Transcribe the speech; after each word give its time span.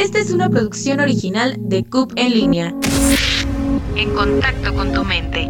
Esta 0.00 0.18
es 0.18 0.30
una 0.30 0.48
producción 0.48 0.98
original 0.98 1.56
de 1.58 1.84
CUP 1.84 2.14
en 2.16 2.32
línea. 2.32 2.74
En 3.96 4.10
contacto 4.14 4.74
con 4.74 4.94
tu 4.94 5.04
mente. 5.04 5.46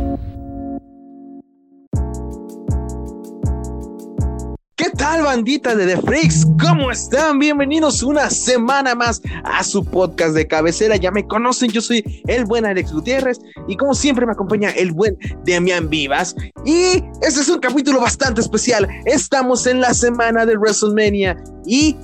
¿Qué 4.74 4.90
tal, 4.96 5.22
bandita 5.22 5.76
de 5.76 5.86
The 5.86 6.02
Freaks? 6.02 6.48
¿Cómo 6.60 6.90
están? 6.90 7.38
Bienvenidos 7.38 8.02
una 8.02 8.28
semana 8.28 8.96
más 8.96 9.22
a 9.44 9.62
su 9.62 9.84
podcast 9.84 10.34
de 10.34 10.48
cabecera. 10.48 10.96
Ya 10.96 11.12
me 11.12 11.28
conocen, 11.28 11.70
yo 11.70 11.80
soy 11.80 12.02
el 12.26 12.44
buen 12.44 12.66
Alex 12.66 12.92
Gutiérrez 12.92 13.38
y 13.68 13.76
como 13.76 13.94
siempre 13.94 14.26
me 14.26 14.32
acompaña 14.32 14.70
el 14.70 14.90
buen 14.90 15.16
Demian 15.44 15.88
Vivas. 15.88 16.34
Y 16.64 17.04
este 17.22 17.40
es 17.40 17.48
un 17.48 17.60
capítulo 17.60 18.00
bastante 18.00 18.40
especial. 18.40 18.88
Estamos 19.04 19.68
en 19.68 19.80
la 19.80 19.94
semana 19.94 20.44
de 20.44 20.56
WrestleMania 20.56 21.36
y 21.66 21.96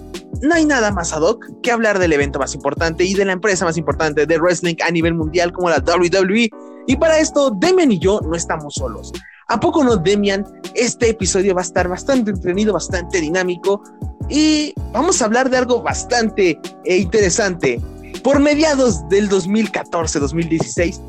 no 0.43 0.55
hay 0.55 0.65
nada 0.65 0.91
más 0.93 1.13
ad 1.13 1.23
hoc 1.23 1.45
que 1.63 1.71
hablar 1.71 1.99
del 1.99 2.13
evento 2.13 2.39
más 2.39 2.55
importante 2.55 3.05
y 3.05 3.15
de 3.15 3.25
la 3.25 3.33
empresa 3.33 3.65
más 3.65 3.77
importante 3.77 4.27
de 4.27 4.39
wrestling 4.39 4.77
a 4.87 4.91
nivel 4.91 5.15
mundial 5.15 5.53
como 5.53 5.71
la 5.71 5.79
WWE. 5.79 6.51
Y 6.87 6.97
para 6.97 7.19
esto, 7.19 7.51
Demian 7.59 7.93
y 7.93 7.99
yo 7.99 8.21
no 8.21 8.37
estamos 8.37 8.75
solos. 8.75 9.13
¿A 9.49 9.61
poco 9.61 9.85
no, 9.85 9.97
Demian? 9.97 10.45
Este 10.75 11.11
episodio 11.11 11.55
va 11.55 11.61
a 11.61 11.65
estar 11.65 11.89
bastante 11.89 12.31
entretenido, 12.31 12.73
bastante 12.73 13.21
dinámico 13.21 13.83
y 14.29 14.75
vamos 14.93 15.23
a 15.23 15.27
hablar 15.27 15.51
de 15.51 15.59
algo 15.59 15.83
bastante 15.83 16.59
eh, 16.85 16.97
interesante. 16.97 17.81
Por 18.25 18.41
mediados 18.41 19.09
del 19.09 19.29
2014-2016, 19.29 21.01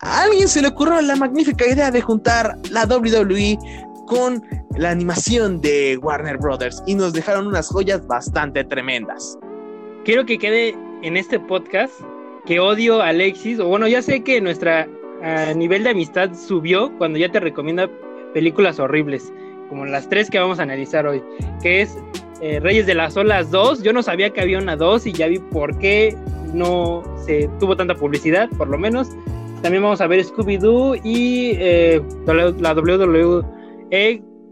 a 0.00 0.22
alguien 0.22 0.48
se 0.48 0.60
le 0.60 0.68
ocurrió 0.68 1.00
la 1.00 1.16
magnífica 1.16 1.66
idea 1.66 1.90
de 1.90 2.02
juntar 2.02 2.58
la 2.70 2.84
WWE 2.84 3.58
con 4.06 4.42
la 4.76 4.90
animación 4.90 5.60
de 5.60 5.98
Warner 6.00 6.38
Brothers 6.38 6.82
y 6.86 6.94
nos 6.94 7.12
dejaron 7.12 7.46
unas 7.46 7.68
joyas 7.68 8.06
bastante 8.06 8.64
tremendas. 8.64 9.38
Quiero 10.04 10.24
que 10.24 10.38
quede 10.38 10.74
en 11.02 11.16
este 11.16 11.38
podcast 11.40 11.92
que 12.46 12.60
odio 12.60 13.02
a 13.02 13.08
Alexis, 13.08 13.58
o 13.58 13.66
bueno, 13.66 13.88
ya 13.88 14.00
sé 14.02 14.22
que 14.22 14.40
nuestra 14.40 14.88
nivel 15.56 15.82
de 15.84 15.90
amistad 15.90 16.30
subió 16.34 16.96
cuando 16.98 17.18
ya 17.18 17.30
te 17.30 17.40
recomienda 17.40 17.90
películas 18.32 18.78
horribles, 18.78 19.32
como 19.68 19.84
las 19.86 20.08
tres 20.08 20.30
que 20.30 20.38
vamos 20.38 20.58
a 20.58 20.62
analizar 20.62 21.06
hoy, 21.06 21.22
que 21.62 21.82
es 21.82 21.98
eh, 22.40 22.60
Reyes 22.60 22.86
de 22.86 22.94
las 22.94 23.16
Olas 23.16 23.50
2. 23.50 23.82
Yo 23.82 23.92
no 23.92 24.02
sabía 24.02 24.30
que 24.30 24.40
había 24.40 24.58
una 24.58 24.76
2 24.76 25.06
y 25.06 25.12
ya 25.12 25.26
vi 25.26 25.38
por 25.38 25.76
qué 25.78 26.16
no 26.52 27.02
se 27.24 27.48
tuvo 27.58 27.76
tanta 27.76 27.94
publicidad, 27.94 28.48
por 28.56 28.68
lo 28.68 28.78
menos. 28.78 29.08
También 29.62 29.82
vamos 29.82 30.00
a 30.00 30.06
ver 30.06 30.24
Scooby-Doo 30.24 31.00
y 31.02 31.52
eh, 31.58 32.02
la 32.26 32.74
WWE 32.74 33.42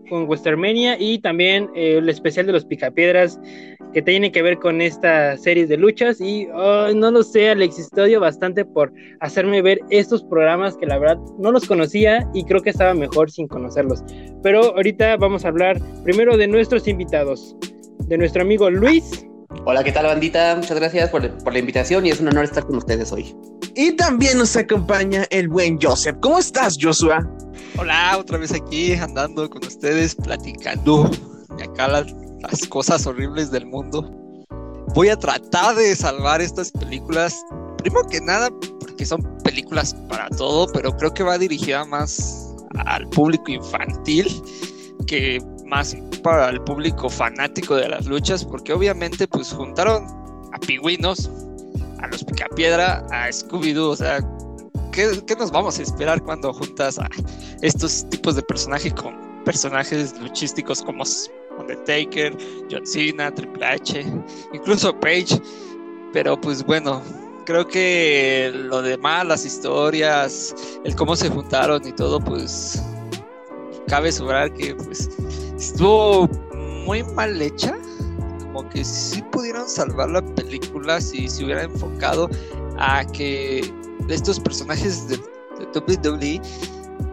con 0.09 0.29
Westermania 0.29 0.97
y 0.99 1.19
también 1.19 1.71
eh, 1.75 1.99
el 1.99 2.09
especial 2.09 2.47
de 2.47 2.53
los 2.53 2.65
Picapiedras 2.65 3.41
que 3.93 4.03
tiene 4.03 4.33
que 4.33 4.43
ver 4.43 4.59
con 4.59 4.81
esta 4.81 5.37
serie 5.37 5.67
de 5.67 5.77
luchas 5.77 6.21
y 6.21 6.47
no 6.47 7.11
lo 7.11 7.23
sé, 7.23 7.51
Alex, 7.51 7.79
estudio 7.79 8.19
bastante 8.19 8.65
por 8.65 8.93
hacerme 9.21 9.63
ver 9.63 9.79
estos 9.89 10.25
programas 10.25 10.77
que 10.77 10.87
la 10.87 10.99
verdad 10.99 11.19
no 11.39 11.53
los 11.53 11.65
conocía 11.67 12.29
y 12.35 12.45
creo 12.45 12.61
que 12.61 12.71
estaba 12.71 12.93
mejor 12.93 13.31
sin 13.31 13.47
conocerlos. 13.47 14.03
Pero 14.43 14.75
ahorita 14.75 15.17
vamos 15.17 15.45
a 15.45 15.49
hablar 15.49 15.81
primero 16.03 16.37
de 16.37 16.49
nuestros 16.49 16.89
invitados, 16.89 17.57
de 18.09 18.19
nuestro 18.19 18.43
amigo 18.43 18.69
Luis. 18.69 19.25
Hola, 19.65 19.83
¿qué 19.83 19.93
tal 19.93 20.07
bandita? 20.07 20.57
Muchas 20.57 20.79
gracias 20.79 21.11
por, 21.11 21.39
por 21.39 21.53
la 21.53 21.59
invitación 21.59 22.05
y 22.05 22.11
es 22.11 22.21
un 22.21 22.29
honor 22.29 22.45
estar 22.45 22.67
con 22.67 22.77
ustedes 22.77 23.13
hoy. 23.13 23.35
Y 23.75 23.93
también 23.93 24.39
nos 24.39 24.57
acompaña 24.57 25.25
el 25.31 25.49
buen 25.49 25.81
Joseph. 25.81 26.17
¿Cómo 26.21 26.39
estás, 26.39 26.77
Joshua? 26.81 27.19
Hola, 27.79 28.19
otra 28.19 28.39
vez 28.39 28.53
aquí 28.53 28.93
andando 28.93 29.49
con 29.49 29.65
ustedes, 29.65 30.15
platicando 30.15 31.11
de 31.57 31.65
acá 31.65 31.89
las, 31.89 32.13
las, 32.41 32.67
cosas 32.69 33.07
horribles 33.07 33.51
del 33.51 33.67
mundo. 33.67 34.11
Voy 34.95 35.09
a 35.09 35.17
tratar 35.17 35.75
de 35.75 35.97
salvar 35.97 36.41
estas 36.41 36.71
películas, 36.71 37.43
primero 37.79 38.07
que 38.09 38.21
nada, 38.21 38.51
porque 38.81 39.07
son 39.07 39.23
películas 39.43 39.95
para 40.09 40.29
todo, 40.31 40.67
pero 40.73 40.95
creo 40.97 41.13
que 41.15 41.23
va 41.23 41.39
dirigida 41.39 41.85
más 41.85 42.55
al 42.87 43.09
público 43.09 43.51
infantil 43.51 44.27
que 45.07 45.41
más 45.67 45.97
para 46.25 46.49
el 46.49 46.61
público 46.63 47.11
fanático 47.11 47.77
de 47.77 47.87
las 47.87 48.07
luchas, 48.07 48.47
porque 48.47 48.73
obviamente 48.73 49.29
pues 49.29 49.53
juntaron 49.53 50.07
a 50.53 50.59
pingüinos, 50.59 51.31
a 52.01 52.09
los 52.09 52.25
picapiedra, 52.25 53.07
a 53.13 53.29
Scooby-Doo, 53.29 53.91
o 53.91 53.97
sea, 53.97 54.19
¿qué, 54.91 55.37
nos 55.39 55.53
vamos 55.53 55.79
a 55.79 55.83
esperar 55.83 56.23
cuando 56.23 56.51
juntas 56.55 56.99
a 56.99 57.11
estos 57.61 58.09
tipos 58.09 58.37
de 58.37 58.43
personajes 58.43 58.95
con 58.95 59.15
personajes 59.45 60.19
luchísticos 60.19 60.83
como 60.83 61.05
Undertaker, 61.59 62.35
John 62.71 62.87
Cena, 62.87 63.31
Triple 63.31 63.67
H, 63.67 64.07
incluso 64.55 64.99
Page? 64.99 65.39
Pero 66.15 66.41
pues 66.41 66.65
bueno, 66.65 67.03
creo 67.45 67.69
que 67.69 68.51
lo 68.55 68.81
demás, 68.81 69.27
las 69.27 69.45
historias, 69.45 70.55
el 70.85 70.97
cómo 70.97 71.17
se 71.17 71.29
juntaron 71.29 71.87
y 71.87 71.93
todo, 71.93 72.19
pues 72.19 72.83
cabe 73.89 74.11
sobrar 74.11 74.51
que 74.55 74.75
pues 74.75 75.11
estuvo 75.57 76.29
muy 76.85 77.03
mal 77.03 77.41
hecha. 77.41 77.75
Como 78.41 78.69
que 78.69 78.85
sí 78.85 79.23
pudieron 79.33 79.69
salvar 79.69 80.11
la 80.11 80.23
película 80.35 81.01
si 81.01 81.29
se 81.29 81.45
hubiera 81.45 81.65
enfocado 81.65 82.29
a 82.79 83.05
que 83.05 83.73
estos 84.09 84.39
personajes 84.41 85.09
de, 85.09 85.19
WWE 85.75 86.41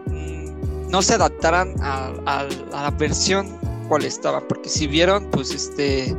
mm, 0.06 0.90
no 0.90 1.02
se 1.02 1.14
adaptaran 1.14 1.74
a, 1.80 2.46
la 2.70 2.90
versión 2.90 3.58
cual 3.88 4.04
estaban, 4.04 4.44
porque 4.48 4.68
si 4.68 4.86
vieron, 4.86 5.30
pues 5.30 5.52
este, 5.52 6.16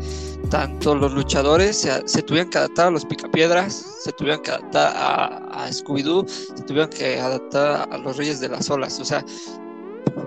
tanto 0.50 0.96
los 0.96 1.14
luchadores 1.14 1.88
se, 2.06 2.22
tuvieron 2.22 2.50
que 2.50 2.58
adaptar 2.58 2.88
a 2.88 2.92
los 2.92 3.06
picapiedras, 3.06 3.74
se 4.04 4.12
tuvieron 4.14 4.42
que 4.42 4.52
adaptar 4.52 4.94
a, 4.96 5.66
a 5.66 5.70
Scooby-Doo, 5.70 6.28
se 6.28 6.64
tuvieron 6.64 6.90
que 6.90 7.20
adaptar 7.20 7.88
a 7.92 7.98
los 7.98 8.18
Reyes 8.18 8.40
de 8.40 8.50
las 8.50 8.70
Olas, 8.70 9.00
o 9.00 9.06
sea, 9.06 9.26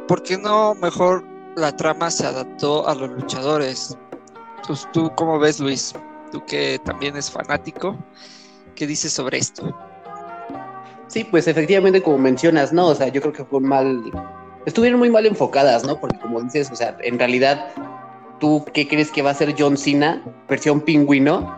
¿por 0.09 0.23
qué 0.23 0.39
no 0.39 0.75
mejor 0.75 1.36
la 1.57 1.75
trama 1.75 2.11
se 2.11 2.27
adaptó 2.27 2.87
a 2.87 2.95
los 2.95 3.11
luchadores? 3.11 3.97
Pues, 4.67 4.87
¿Tú 4.93 5.11
cómo 5.17 5.39
ves, 5.39 5.59
Luis? 5.59 5.95
Tú 6.31 6.45
que 6.45 6.79
también 6.85 7.17
es 7.17 7.31
fanático, 7.31 7.97
¿qué 8.75 8.87
dices 8.87 9.13
sobre 9.13 9.39
esto? 9.39 9.75
Sí, 11.09 11.25
pues 11.25 11.49
efectivamente, 11.49 12.03
como 12.03 12.19
mencionas, 12.19 12.73
¿no? 12.73 12.89
O 12.89 12.95
sea, 12.95 13.09
yo 13.09 13.21
creo 13.21 13.33
que 13.33 13.45
fue 13.45 13.61
mal. 13.61 14.03
Estuvieron 14.67 14.99
muy 14.99 15.09
mal 15.09 15.25
enfocadas, 15.25 15.85
¿no? 15.85 15.99
Porque 15.99 16.19
como 16.19 16.43
dices, 16.43 16.71
o 16.71 16.77
sea, 16.77 16.97
en 17.01 17.19
realidad, 17.19 17.69
¿tú 18.41 18.65
qué 18.75 18.87
crees 18.87 19.11
que 19.11 19.23
va 19.23 19.31
a 19.31 19.35
ser 19.35 19.55
John 19.57 19.77
Cena, 19.77 20.23
versión 20.49 20.81
pingüino, 20.81 21.57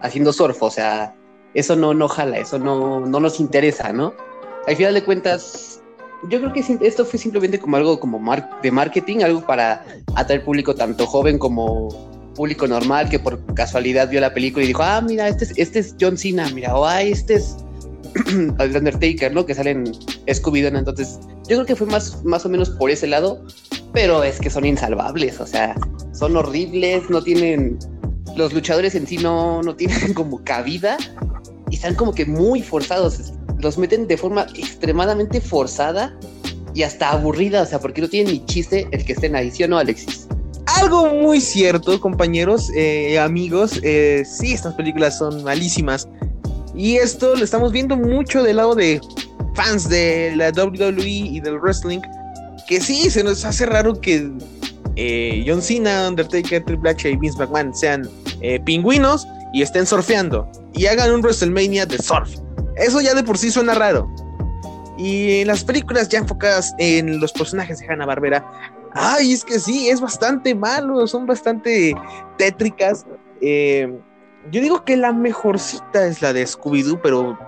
haciendo 0.00 0.32
surf? 0.32 0.62
O 0.62 0.70
sea, 0.70 1.14
eso 1.54 1.74
no, 1.74 1.94
no 1.94 2.08
jala, 2.08 2.38
eso 2.38 2.58
no, 2.58 3.00
no 3.00 3.20
nos 3.20 3.40
interesa, 3.40 3.92
¿no? 3.92 4.12
Al 4.66 4.76
final 4.76 4.94
de 4.94 5.02
cuentas, 5.02 5.82
yo 6.30 6.40
creo 6.40 6.52
que 6.52 6.64
esto 6.86 7.04
fue 7.04 7.18
simplemente 7.18 7.58
como 7.58 7.76
algo 7.76 8.00
como 8.00 8.20
de 8.62 8.70
marketing, 8.70 9.18
algo 9.18 9.44
para 9.46 9.84
atraer 10.14 10.44
público 10.44 10.74
tanto 10.74 11.06
joven 11.06 11.38
como 11.38 11.88
público 12.34 12.66
normal 12.66 13.08
que 13.08 13.18
por 13.18 13.42
casualidad 13.54 14.08
vio 14.10 14.20
la 14.20 14.34
película 14.34 14.64
y 14.64 14.68
dijo, 14.68 14.82
ah, 14.82 15.00
mira, 15.00 15.28
este 15.28 15.44
es, 15.44 15.52
este 15.56 15.78
es 15.78 15.94
John 16.00 16.16
Cena, 16.16 16.48
mira, 16.50 16.76
o 16.76 16.84
ah, 16.84 17.02
este 17.02 17.34
es 17.34 17.56
al 18.58 18.76
Undertaker, 18.76 19.32
¿no? 19.32 19.46
Que 19.46 19.54
salen 19.54 19.84
Scooby-Doo, 20.26 20.78
entonces 20.78 21.18
yo 21.48 21.56
creo 21.56 21.66
que 21.66 21.76
fue 21.76 21.86
más, 21.86 22.24
más 22.24 22.44
o 22.44 22.48
menos 22.48 22.70
por 22.70 22.90
ese 22.90 23.06
lado, 23.06 23.44
pero 23.92 24.24
es 24.24 24.40
que 24.40 24.50
son 24.50 24.64
insalvables, 24.64 25.40
o 25.40 25.46
sea, 25.46 25.76
son 26.12 26.36
horribles, 26.36 27.08
no 27.10 27.22
tienen, 27.22 27.78
los 28.36 28.52
luchadores 28.52 28.94
en 28.94 29.06
sí 29.06 29.18
no, 29.18 29.62
no 29.62 29.74
tienen 29.76 30.14
como 30.14 30.42
cabida 30.42 30.96
y 31.70 31.76
están 31.76 31.94
como 31.94 32.12
que 32.12 32.26
muy 32.26 32.62
forzados, 32.62 33.32
los 33.60 33.78
meten 33.78 34.06
de 34.06 34.16
forma 34.16 34.46
extremadamente 34.54 35.40
forzada 35.40 36.16
y 36.74 36.82
hasta 36.82 37.10
aburrida, 37.10 37.62
o 37.62 37.66
sea, 37.66 37.78
porque 37.78 38.00
no 38.00 38.08
tienen 38.08 38.32
ni 38.32 38.44
chiste 38.46 38.88
el 38.90 39.04
que 39.04 39.12
estén 39.12 39.36
ahí, 39.36 39.50
¿sí 39.50 39.62
o 39.64 39.68
no, 39.68 39.78
Alexis? 39.78 40.26
Algo 40.66 41.06
muy 41.06 41.40
cierto, 41.40 42.00
compañeros, 42.00 42.70
eh, 42.74 43.18
amigos, 43.18 43.78
eh, 43.82 44.24
sí, 44.26 44.52
estas 44.52 44.74
películas 44.74 45.18
son 45.18 45.44
malísimas. 45.44 46.08
Y 46.74 46.96
esto 46.96 47.36
lo 47.36 47.44
estamos 47.44 47.70
viendo 47.70 47.96
mucho 47.96 48.42
del 48.42 48.56
lado 48.56 48.74
de 48.74 49.00
fans 49.54 49.88
de 49.88 50.34
la 50.36 50.50
WWE 50.50 51.06
y 51.06 51.40
del 51.40 51.60
wrestling. 51.60 52.00
Que 52.66 52.80
sí, 52.80 53.10
se 53.10 53.22
nos 53.22 53.44
hace 53.44 53.66
raro 53.66 54.00
que 54.00 54.28
eh, 54.96 55.44
John 55.46 55.62
Cena, 55.62 56.08
Undertaker, 56.08 56.64
Triple 56.64 56.90
H 56.90 57.10
y 57.10 57.16
Vince 57.16 57.38
McMahon 57.38 57.74
sean 57.74 58.08
eh, 58.40 58.60
pingüinos 58.60 59.26
y 59.52 59.62
estén 59.62 59.86
surfeando. 59.86 60.50
Y 60.74 60.86
hagan 60.86 61.12
un 61.12 61.20
WrestleMania 61.20 61.86
de 61.86 61.98
surf. 61.98 62.36
Eso 62.76 63.00
ya 63.00 63.14
de 63.14 63.22
por 63.22 63.38
sí 63.38 63.50
suena 63.50 63.74
raro. 63.74 64.10
Y 64.96 65.44
las 65.44 65.64
películas 65.64 66.08
ya 66.08 66.18
enfocadas 66.18 66.74
en 66.78 67.20
los 67.20 67.32
personajes 67.32 67.80
de 67.80 67.86
Hanna 67.88 68.06
Barbera, 68.06 68.44
ay, 68.92 69.32
es 69.32 69.44
que 69.44 69.58
sí, 69.58 69.88
es 69.88 70.00
bastante 70.00 70.54
malo, 70.54 71.06
son 71.06 71.26
bastante 71.26 71.94
tétricas. 72.38 73.04
Eh, 73.40 73.92
yo 74.50 74.60
digo 74.60 74.84
que 74.84 74.96
la 74.96 75.12
mejorcita 75.12 76.06
es 76.06 76.22
la 76.22 76.32
de 76.32 76.44
Scooby-Doo, 76.44 77.00
pero 77.02 77.38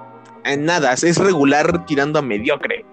en 0.45 0.65
nada, 0.65 0.93
es 0.95 1.17
regular 1.19 1.85
tirando 1.87 2.19
a 2.19 2.23
mediocre. 2.23 2.85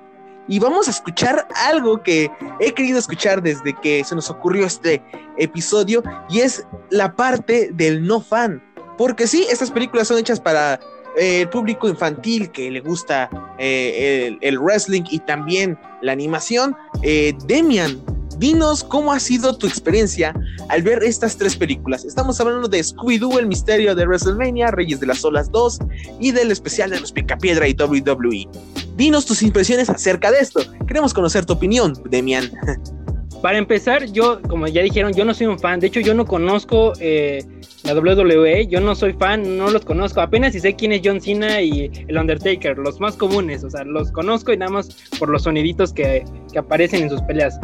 Y 0.48 0.60
vamos 0.60 0.88
a 0.88 0.92
escuchar 0.92 1.48
algo 1.56 2.04
que 2.04 2.30
he 2.60 2.74
querido 2.74 3.00
escuchar 3.00 3.42
desde 3.42 3.74
que 3.82 4.04
se 4.04 4.14
nos 4.14 4.30
ocurrió 4.30 4.66
este 4.66 5.02
episodio, 5.38 6.04
y 6.30 6.42
es 6.42 6.68
la 6.90 7.16
parte 7.16 7.70
del 7.74 8.06
no 8.06 8.22
fan. 8.22 8.62
porque 8.98 9.26
sí, 9.26 9.48
estas 9.50 9.72
películas 9.72 10.08
son 10.08 10.20
hechas 10.20 10.40
para 10.40 10.80
eh, 11.18 11.42
el 11.42 11.50
público 11.50 11.88
infantil 11.88 12.52
que 12.52 12.72
le 12.72 12.80
gusta 12.80 13.30
eh, 13.60 14.38
el, 14.42 14.60
wrestling 14.60 15.04
y 15.10 15.20
también 15.20 15.78
la 16.02 16.12
animación. 16.12 16.76
Eh, 17.02 17.34
Demian, 17.46 18.02
dinos 18.40 18.84
cómo 18.84 19.14
ha 19.14 19.20
sido 19.20 19.58
tu 19.58 19.68
experiencia 19.68 20.34
al 20.70 20.82
ver 20.82 21.04
estas 21.04 21.38
tres 21.38 21.56
películas. 21.56 22.06
Estamos 22.06 22.40
hablando 22.40 22.68
de 22.68 22.80
Scooby-Doo, 22.80 23.40
El 23.40 23.48
Misterio 23.48 23.96
de 23.96 24.06
WrestleMania, 24.06 24.72
Reyes 24.72 25.00
de 25.00 25.08
las 25.08 25.24
Olas 25.24 25.52
2 25.52 25.80
y 26.20 26.32
del 26.32 26.52
especial 26.52 26.90
de 26.90 27.00
los 27.00 27.12
Picapiedra 27.12 27.68
y 27.68 27.74
WWE. 27.74 28.48
Dinos 28.96 29.26
tus 29.26 29.42
impresiones 29.44 29.90
acerca 29.90 30.32
de 30.32 30.40
esto. 30.40 30.62
Queremos 30.88 31.14
conocer 31.14 31.46
tu 31.46 31.54
opinión, 31.54 31.94
Demian. 32.10 32.52
Para 33.44 33.58
empezar, 33.58 34.06
yo, 34.06 34.42
como 34.44 34.68
ya 34.68 34.82
dijeron, 34.84 35.12
yo 35.12 35.26
no 35.26 35.34
soy 35.34 35.48
un 35.48 35.60
fan. 35.60 35.82
De 35.82 35.88
hecho, 35.88 36.00
yo 36.00 36.14
no 36.14 36.24
conozco 36.24 36.94
eh, 37.02 37.44
la 37.84 37.94
WWE. 37.94 38.68
Yo 38.68 38.80
no 38.80 38.96
soy 38.96 39.12
fan, 39.12 39.58
no 39.58 39.70
los 39.70 39.84
conozco. 39.84 40.22
Apenas 40.22 40.54
si 40.54 40.62
sé 40.62 40.78
quién 40.78 40.94
es 40.94 41.02
John 41.04 41.20
Cena 41.20 41.60
y 41.62 41.92
el 42.08 42.18
Undertaker, 42.18 42.78
los 42.78 43.02
más 43.02 43.18
comunes. 43.18 43.66
O 43.66 43.70
sea, 43.70 43.84
los 43.84 44.14
conozco 44.14 44.54
y 44.54 44.58
nada 44.58 44.72
más 44.72 44.88
por 45.20 45.28
los 45.28 45.44
soniditos 45.44 45.92
que, 45.92 46.24
que 46.54 46.58
aparecen 46.58 47.04
en 47.04 47.10
sus 47.10 47.22
peleas. 47.24 47.60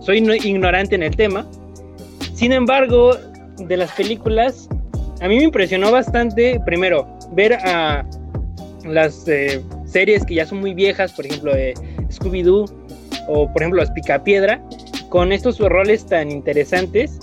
Soy 0.00 0.18
ignorante 0.18 0.96
en 0.96 1.04
el 1.04 1.14
tema. 1.14 1.48
Sin 2.34 2.50
embargo, 2.50 3.16
de 3.58 3.76
las 3.76 3.92
películas, 3.92 4.68
a 5.20 5.28
mí 5.28 5.36
me 5.36 5.44
impresionó 5.44 5.92
bastante, 5.92 6.60
primero, 6.66 7.06
ver 7.30 7.52
a 7.52 8.04
las 8.84 9.28
eh, 9.28 9.62
series 9.84 10.26
que 10.26 10.34
ya 10.34 10.46
son 10.46 10.58
muy 10.58 10.74
viejas, 10.74 11.12
por 11.12 11.26
ejemplo, 11.26 11.54
de 11.54 11.74
Scooby-Doo 12.10 12.86
o 13.28 13.52
por 13.52 13.62
ejemplo 13.62 13.80
las 13.80 13.90
Picapiedra, 13.90 14.60
con 15.16 15.32
estos 15.32 15.58
roles 15.60 16.04
tan 16.04 16.30
interesantes. 16.30 17.18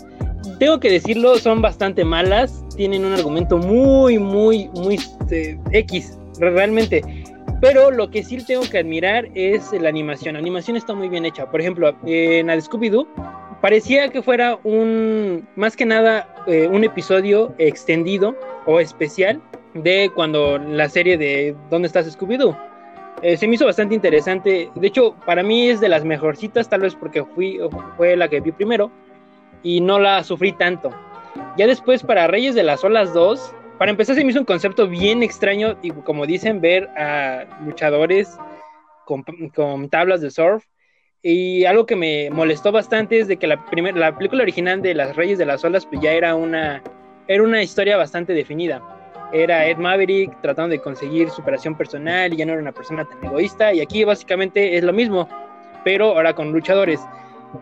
Tengo 0.57 0.79
que 0.79 0.89
decirlo, 0.89 1.37
son 1.37 1.61
bastante 1.61 2.03
malas, 2.03 2.65
tienen 2.75 3.05
un 3.05 3.13
argumento 3.13 3.59
muy, 3.59 4.17
muy, 4.17 4.67
muy 4.69 4.95
este, 4.95 5.59
X, 5.71 6.17
realmente. 6.39 7.03
Pero 7.61 7.91
lo 7.91 8.09
que 8.09 8.23
sí 8.23 8.43
tengo 8.47 8.63
que 8.63 8.79
admirar 8.79 9.27
es 9.35 9.71
la 9.73 9.89
animación. 9.89 10.33
La 10.33 10.39
animación 10.39 10.75
está 10.75 10.95
muy 10.95 11.07
bien 11.07 11.23
hecha. 11.23 11.45
Por 11.51 11.61
ejemplo, 11.61 11.95
en 12.07 12.47
la 12.47 12.55
Scooby-Doo 12.55 13.07
parecía 13.61 14.09
que 14.09 14.23
fuera 14.23 14.57
un, 14.63 15.47
más 15.55 15.75
que 15.75 15.85
nada, 15.85 16.27
eh, 16.47 16.67
un 16.67 16.83
episodio 16.83 17.53
extendido 17.59 18.35
o 18.65 18.79
especial 18.79 19.39
de 19.75 20.09
cuando 20.15 20.57
la 20.57 20.89
serie 20.89 21.15
de 21.15 21.55
¿Dónde 21.69 21.85
estás 21.85 22.07
Scooby-Doo? 22.17 22.57
Eh, 23.23 23.37
se 23.37 23.47
me 23.47 23.55
hizo 23.55 23.65
bastante 23.65 23.95
interesante. 23.95 24.69
De 24.75 24.87
hecho, 24.87 25.15
para 25.25 25.43
mí 25.43 25.69
es 25.69 25.79
de 25.79 25.87
las 25.87 26.03
mejorcitas, 26.03 26.67
tal 26.67 26.81
vez 26.81 26.93
porque 26.93 27.23
fui, 27.23 27.57
fue 27.95 28.17
la 28.17 28.27
que 28.27 28.41
vi 28.41 28.51
primero 28.51 28.91
y 29.63 29.79
no 29.79 29.97
la 29.97 30.21
sufrí 30.25 30.51
tanto. 30.51 30.91
Ya 31.57 31.65
después, 31.65 32.03
para 32.03 32.27
Reyes 32.27 32.53
de 32.53 32.63
las 32.63 32.83
Olas 32.83 33.13
2, 33.13 33.55
para 33.77 33.91
empezar, 33.91 34.17
se 34.17 34.25
me 34.25 34.31
hizo 34.31 34.41
un 34.41 34.45
concepto 34.45 34.89
bien 34.89 35.23
extraño 35.23 35.77
y, 35.81 35.91
como 35.91 36.25
dicen, 36.25 36.59
ver 36.59 36.89
a 36.97 37.45
luchadores 37.65 38.37
con, 39.05 39.23
tablas 39.89 40.19
de 40.19 40.29
surf. 40.29 40.65
Y 41.21 41.63
algo 41.63 41.85
que 41.85 41.95
me 41.95 42.29
molestó 42.29 42.73
bastante 42.73 43.19
es 43.19 43.29
de 43.29 43.37
que 43.37 43.47
la, 43.47 43.63
la 43.95 44.17
película 44.17 44.43
original 44.43 44.81
de 44.81 44.95
las 44.95 45.15
Reyes 45.15 45.37
de 45.37 45.45
las 45.45 45.63
Olas 45.63 45.85
pues 45.85 46.01
ya 46.01 46.11
era 46.11 46.35
una, 46.35 46.83
era 47.29 47.41
una 47.41 47.63
historia 47.63 47.95
bastante 47.95 48.33
definida 48.33 48.81
era 49.33 49.67
Ed 49.67 49.77
Maverick 49.77 50.39
tratando 50.41 50.69
de 50.69 50.79
conseguir 50.79 51.29
superación 51.31 51.75
personal 51.75 52.31
y 52.31 52.37
ya 52.37 52.45
no 52.45 52.53
era 52.53 52.61
una 52.61 52.71
persona 52.71 53.03
tan 53.03 53.23
egoísta. 53.25 53.73
Y 53.73 53.81
aquí 53.81 54.03
básicamente 54.03 54.77
es 54.77 54.83
lo 54.83 54.93
mismo, 54.93 55.27
pero 55.83 56.09
ahora 56.09 56.33
con 56.33 56.51
luchadores. 56.51 57.01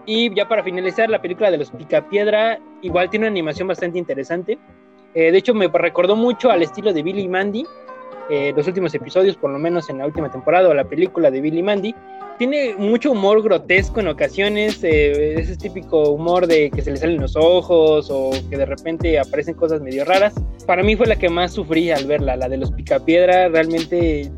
Y 0.06 0.34
ya 0.36 0.48
para 0.48 0.64
finalizar, 0.64 1.10
la 1.10 1.22
película 1.22 1.50
de 1.50 1.58
los 1.58 1.72
Picapiedra 1.72 2.60
igual 2.82 3.10
tiene 3.10 3.26
una 3.26 3.32
animación 3.32 3.68
bastante 3.68 3.98
interesante. 3.98 4.60
Eh, 5.14 5.32
de 5.32 5.38
hecho, 5.38 5.54
me 5.54 5.68
recordó 5.68 6.16
mucho 6.16 6.52
al 6.52 6.62
estilo 6.62 6.94
de 6.94 7.04
Billy 7.04 7.24
y 7.24 7.30
Mandy. 7.30 7.66
Eh, 8.30 8.54
los 8.56 8.68
últimos 8.68 8.94
episodios, 8.94 9.36
por 9.36 9.50
lo 9.50 9.60
menos 9.60 9.90
en 9.90 9.98
la 9.98 10.06
última 10.06 10.30
temporada, 10.30 10.70
o 10.70 10.74
la 10.74 10.86
película 10.86 11.32
de 11.32 11.42
Billy 11.42 11.60
y 11.60 11.64
Mandy 11.64 11.96
tiene 12.38 12.76
mucho 12.76 13.12
humor 13.12 13.44
grotesco 13.44 14.00
en 14.00 14.08
ocasiones, 14.08 14.84
eh, 14.84 15.36
ese 15.40 15.56
típico 15.58 16.10
humor 16.10 16.48
de 16.48 16.72
que 16.72 16.82
se 16.82 16.92
le 16.92 16.98
salen 16.98 17.22
los 17.22 17.36
ojos 17.36 18.10
o 18.10 18.32
que 18.50 18.58
de 18.58 18.66
repente 18.66 19.20
aparecen 19.20 19.54
cosas 19.54 19.82
medio 19.82 20.06
raras. 20.06 20.34
Para 20.66 20.84
mí 20.84 20.96
fue 20.96 21.08
la 21.08 21.16
que 21.16 21.30
más 21.30 21.54
sufrí 21.54 21.92
al 21.92 22.06
verla, 22.06 22.36
la 22.36 22.48
de 22.48 22.58
los 22.58 22.72
picapiedra, 22.72 23.50
realmente 23.50 24.32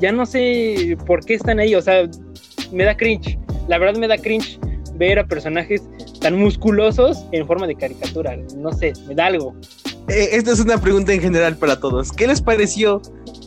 ya 0.00 0.12
no 0.12 0.26
sé 0.26 0.96
por 1.06 1.24
qué 1.24 1.34
están 1.34 1.60
ahí, 1.60 1.74
o 1.74 1.82
sea, 1.82 2.08
me 2.72 2.84
da 2.84 2.96
cringe, 2.96 3.38
la 3.68 3.78
verdad 3.78 3.98
me 3.98 4.08
da 4.08 4.18
cringe 4.18 4.58
ver 4.94 5.18
a 5.18 5.26
personajes 5.26 5.82
tan 6.20 6.36
musculosos 6.38 7.24
en 7.32 7.46
forma 7.46 7.66
de 7.66 7.76
caricatura, 7.76 8.36
no 8.56 8.72
sé, 8.72 8.92
me 9.06 9.14
da 9.14 9.26
algo. 9.26 9.54
Eh, 10.08 10.30
esta 10.32 10.52
es 10.52 10.60
una 10.60 10.78
pregunta 10.78 11.12
en 11.12 11.20
general 11.20 11.56
para 11.56 11.78
todos. 11.78 12.12
¿Qué 12.12 12.26
les 12.26 12.40
pareció 12.40 13.00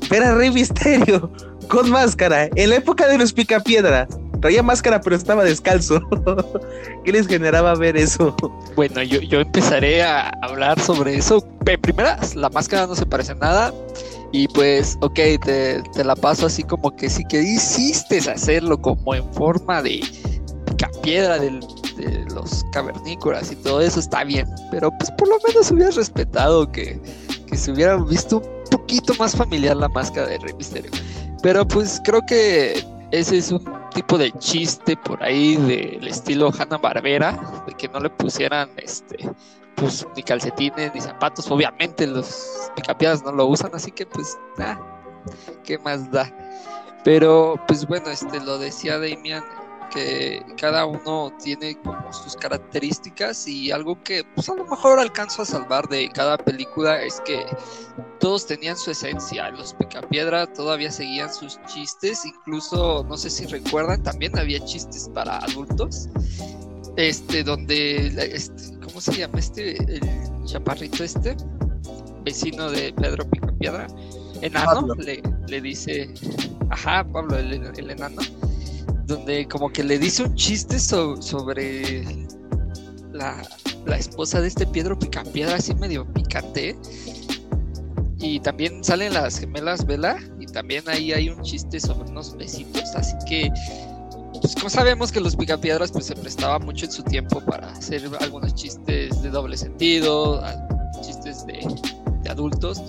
ver 0.09 0.23
a 0.23 0.35
Rey 0.35 0.51
Misterio 0.51 1.31
con 1.67 1.89
máscara 1.89 2.49
en 2.55 2.69
la 2.69 2.77
época 2.77 3.07
de 3.07 3.17
los 3.17 3.33
picapiedras? 3.33 4.07
Traía 4.41 4.63
máscara 4.63 4.99
pero 5.01 5.15
estaba 5.15 5.43
descalzo. 5.43 6.01
¿Qué 7.05 7.11
les 7.11 7.27
generaba 7.27 7.75
ver 7.75 7.95
eso? 7.95 8.35
Bueno, 8.75 9.03
yo, 9.03 9.21
yo 9.21 9.41
empezaré 9.41 10.03
a 10.03 10.29
hablar 10.41 10.79
sobre 10.79 11.15
eso. 11.15 11.45
Primera, 11.81 12.19
la 12.35 12.49
máscara 12.49 12.87
no 12.87 12.95
se 12.95 13.05
parece 13.05 13.33
a 13.33 13.35
nada. 13.35 13.73
Y 14.33 14.47
pues, 14.49 14.97
ok, 15.01 15.15
te, 15.43 15.83
te 15.93 16.03
la 16.03 16.15
paso 16.15 16.45
así 16.45 16.63
como 16.63 16.95
que 16.95 17.09
sí 17.09 17.23
que 17.25 17.41
hiciste 17.41 18.17
hacerlo 18.17 18.81
como 18.81 19.13
en 19.13 19.33
forma 19.33 19.81
de 19.81 20.01
picapiedra 20.65 21.37
del 21.37 21.59
de 21.97 22.25
los 22.33 22.63
cavernícolas 22.71 23.51
y 23.51 23.55
todo 23.57 23.81
eso 23.81 23.99
está 23.99 24.23
bien, 24.23 24.47
pero 24.71 24.91
pues 24.97 25.11
por 25.11 25.27
lo 25.27 25.37
menos 25.47 25.71
hubieras 25.71 25.95
respetado 25.95 26.71
que, 26.71 26.99
que 27.47 27.57
se 27.57 27.71
hubiera 27.71 27.97
visto 27.97 28.37
un 28.37 28.69
poquito 28.71 29.13
más 29.15 29.35
familiar 29.35 29.75
la 29.75 29.89
máscara 29.89 30.27
de 30.27 30.37
Rey 30.39 30.53
Misterio. 30.53 30.91
Pero 31.41 31.67
pues 31.67 32.01
creo 32.03 32.21
que 32.25 32.85
ese 33.11 33.37
es 33.37 33.51
un 33.51 33.63
tipo 33.93 34.17
de 34.17 34.31
chiste 34.33 34.97
por 34.97 35.23
ahí 35.23 35.55
del 35.55 36.07
estilo 36.07 36.51
Hanna 36.57 36.77
Barbera, 36.77 37.63
de 37.67 37.73
que 37.73 37.87
no 37.87 37.99
le 37.99 38.09
pusieran 38.09 38.69
este 38.77 39.29
pues 39.75 40.05
ni 40.15 40.23
calcetines 40.23 40.93
ni 40.93 41.01
zapatos. 41.01 41.49
Obviamente 41.49 42.05
los 42.07 42.71
picapiadas 42.75 43.23
no 43.23 43.31
lo 43.31 43.47
usan, 43.47 43.71
así 43.73 43.91
que 43.91 44.05
pues 44.05 44.37
ah, 44.59 44.79
qué 45.63 45.77
más 45.79 46.11
da. 46.11 46.31
Pero 47.03 47.59
pues 47.67 47.87
bueno, 47.87 48.09
este 48.09 48.39
lo 48.41 48.57
decía 48.57 48.99
Damian 48.99 49.43
que 49.93 50.43
cada 50.57 50.85
uno 50.85 51.31
tiene 51.43 51.79
como 51.81 52.11
sus 52.13 52.35
características 52.35 53.47
y 53.47 53.71
algo 53.71 54.01
que 54.03 54.23
pues 54.35 54.49
a 54.49 54.55
lo 54.55 54.65
mejor 54.65 54.99
alcanzo 54.99 55.41
a 55.41 55.45
salvar 55.45 55.87
de 55.87 56.09
cada 56.09 56.37
película 56.37 57.01
es 57.01 57.21
que 57.21 57.45
todos 58.19 58.45
tenían 58.45 58.77
su 58.77 58.91
esencia, 58.91 59.49
los 59.51 59.73
Picapiedra 59.73 60.51
todavía 60.51 60.91
seguían 60.91 61.33
sus 61.33 61.59
chistes, 61.65 62.25
incluso 62.25 63.05
no 63.07 63.17
sé 63.17 63.29
si 63.29 63.45
recuerdan, 63.45 64.01
también 64.03 64.37
había 64.37 64.63
chistes 64.63 65.09
para 65.13 65.37
adultos, 65.37 66.07
este 66.97 67.43
donde 67.43 68.07
este, 68.33 68.79
¿cómo 68.79 69.01
se 69.01 69.13
llama 69.13 69.39
este 69.39 69.77
el 69.77 70.01
chaparrito 70.45 71.03
este? 71.03 71.35
vecino 72.23 72.69
de 72.69 72.93
Pedro 72.93 73.27
Picapiedra, 73.29 73.87
enano 74.41 74.93
le, 74.95 75.21
le 75.47 75.61
dice, 75.61 76.13
ajá, 76.69 77.03
Pablo 77.11 77.37
el, 77.37 77.53
el 77.53 77.89
enano 77.89 78.21
donde 79.05 79.47
como 79.47 79.71
que 79.71 79.83
le 79.83 79.99
dice 79.99 80.23
un 80.23 80.35
chiste 80.35 80.79
sobre 80.79 82.03
la, 83.13 83.41
esposa 83.97 84.41
de 84.41 84.47
este 84.47 84.65
Pedro 84.67 84.97
Picapiedra, 84.97 85.55
así 85.55 85.73
medio 85.75 86.05
picante. 86.13 86.75
Y 88.19 88.39
también 88.39 88.83
salen 88.83 89.13
las 89.13 89.39
gemelas 89.39 89.85
Vela, 89.85 90.17
y 90.39 90.45
también 90.45 90.87
ahí 90.87 91.11
hay 91.11 91.29
un 91.29 91.41
chiste 91.41 91.79
sobre 91.79 92.09
unos 92.09 92.37
besitos, 92.37 92.95
así 92.95 93.15
que 93.27 93.51
pues 94.39 94.55
como 94.55 94.69
sabemos 94.69 95.11
que 95.11 95.19
los 95.19 95.35
picapiedras 95.35 95.91
pues 95.91 96.05
se 96.05 96.15
prestaba 96.15 96.57
mucho 96.57 96.85
en 96.85 96.91
su 96.91 97.03
tiempo 97.03 97.41
para 97.41 97.71
hacer 97.71 98.09
algunos 98.19 98.55
chistes 98.55 99.21
de 99.21 99.29
doble 99.29 99.57
sentido, 99.57 100.43
chistes 101.01 101.45
de, 101.45 101.59
de, 102.23 102.29
adultos. 102.29 102.81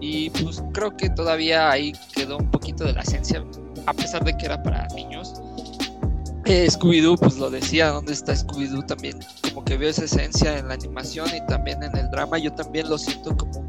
Y 0.00 0.30
pues 0.30 0.62
creo 0.72 0.96
que 0.96 1.10
todavía 1.10 1.70
ahí 1.70 1.92
quedó 2.14 2.38
un 2.38 2.50
poquito 2.50 2.84
de 2.84 2.92
la 2.92 3.02
esencia 3.02 3.44
a 3.86 3.92
pesar 3.92 4.24
de 4.24 4.36
que 4.36 4.46
era 4.46 4.62
para 4.62 4.86
niños 4.88 5.39
Scooby-Doo, 6.50 7.16
pues 7.16 7.36
lo 7.38 7.48
decía, 7.50 7.90
¿dónde 7.90 8.12
está 8.12 8.34
Scooby-Doo 8.34 8.84
también? 8.86 9.18
Como 9.42 9.64
que 9.64 9.76
veo 9.76 9.90
esa 9.90 10.04
esencia 10.04 10.58
en 10.58 10.68
la 10.68 10.74
animación 10.74 11.28
y 11.34 11.44
también 11.46 11.82
en 11.82 11.96
el 11.96 12.10
drama. 12.10 12.38
Yo 12.38 12.52
también 12.52 12.88
lo 12.88 12.98
siento 12.98 13.36
como 13.36 13.62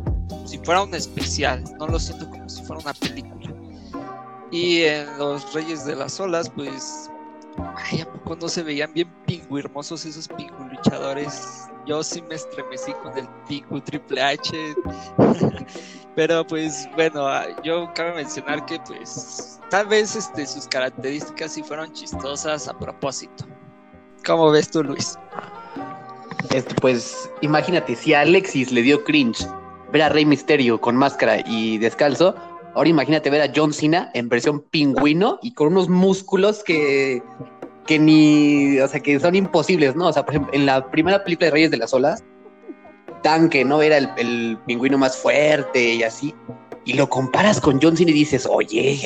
si 0.46 0.58
fuera 0.60 0.84
un 0.84 0.94
especial, 0.96 1.64
no 1.80 1.88
lo 1.88 2.00
siento 2.00 2.30
como 2.30 2.50
si 2.50 2.64
fuera 2.64 2.82
una 2.82 2.94
película. 2.94 3.54
Y 4.52 4.82
en 4.82 5.18
Los 5.18 5.54
Reyes 5.54 5.86
de 5.86 5.96
las 5.96 6.20
Olas, 6.20 6.50
pues, 6.50 7.10
ay, 7.78 8.02
¿a 8.02 8.06
poco 8.06 8.36
no 8.36 8.48
se 8.48 8.64
veían 8.64 8.94
bien 8.94 9.10
hermosos 9.58 10.06
esos 10.06 10.28
pingu 10.28 10.66
luchadores? 10.70 11.68
Yo 11.86 12.04
sí 12.04 12.22
me 12.22 12.36
estremecí 12.36 12.94
con 12.94 13.18
el 13.18 13.28
pingu 13.48 13.82
Triple 13.82 14.22
H. 14.22 14.76
Pero 16.16 16.46
pues 16.46 16.88
bueno, 16.96 17.28
ah, 17.28 17.46
yo 17.64 17.92
cabe 17.96 18.14
mencionar 18.14 18.66
que 18.66 18.80
pues 18.86 19.60
tal 19.70 19.88
vez 19.88 20.16
este, 20.16 20.46
sus 20.46 20.68
características 20.68 21.54
sí 21.54 21.64
fueron 21.64 21.92
chistosas 21.94 22.68
a 22.68 22.78
propósito. 22.78 23.46
¿Cómo 24.26 24.52
ves 24.52 24.70
tú, 24.70 24.84
Luis? 24.84 25.18
Este, 26.54 26.76
pues 26.76 27.30
imagínate, 27.42 27.96
si 27.96 28.14
a 28.14 28.22
Alexis 28.22 28.72
le 28.72 28.82
dio 28.82 29.04
cringe 29.04 29.48
ver 29.92 30.04
a 30.04 30.10
Rey 30.10 30.26
Misterio 30.26 30.80
con 30.80 30.96
máscara 30.96 31.40
y 31.46 31.78
descalzo, 31.78 32.36
ahora 32.76 32.90
imagínate 32.90 33.30
ver 33.30 33.42
a 33.42 33.52
John 33.54 33.74
Cena 33.74 34.12
en 34.14 34.30
versión 34.30 34.62
pingüino 34.62 35.40
y 35.42 35.54
con 35.54 35.68
unos 35.68 35.90
músculos 35.90 36.64
que, 36.64 37.22
que 37.86 38.00
ni, 38.00 38.80
o 38.80 38.88
sea, 38.88 39.00
que 39.00 39.20
son 39.20 39.36
imposibles, 39.36 39.96
¿no? 39.96 40.08
O 40.08 40.14
sea, 40.14 40.26
por 40.26 40.36
ejemplo, 40.36 40.54
en 40.54 40.66
la 40.66 40.90
primera 40.90 41.24
película 41.24 41.48
de 41.48 41.52
Reyes 41.52 41.72
de 41.72 41.78
las 41.78 41.94
Olas, 41.94 42.24
Tanque, 43.24 43.64
¿no? 43.66 43.82
Era 43.82 43.98
el, 43.98 44.10
el 44.18 44.58
pingüino 44.66 44.98
más 44.98 45.18
fuerte 45.18 45.96
y 45.96 46.04
así. 46.04 46.34
Y 46.86 46.94
lo 46.94 47.08
comparas 47.10 47.62
con 47.62 47.80
John 47.82 47.96
Cena 47.96 48.12
y 48.12 48.16
dices, 48.16 48.48
oye, 48.50 49.00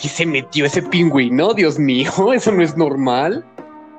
¿qué 0.00 0.08
se 0.08 0.26
metió 0.26 0.64
ese 0.66 0.82
pingüino? 0.82 1.54
Dios 1.54 1.78
mío, 1.78 2.10
eso 2.32 2.52
no 2.52 2.62
es 2.62 2.76
normal. 2.76 3.44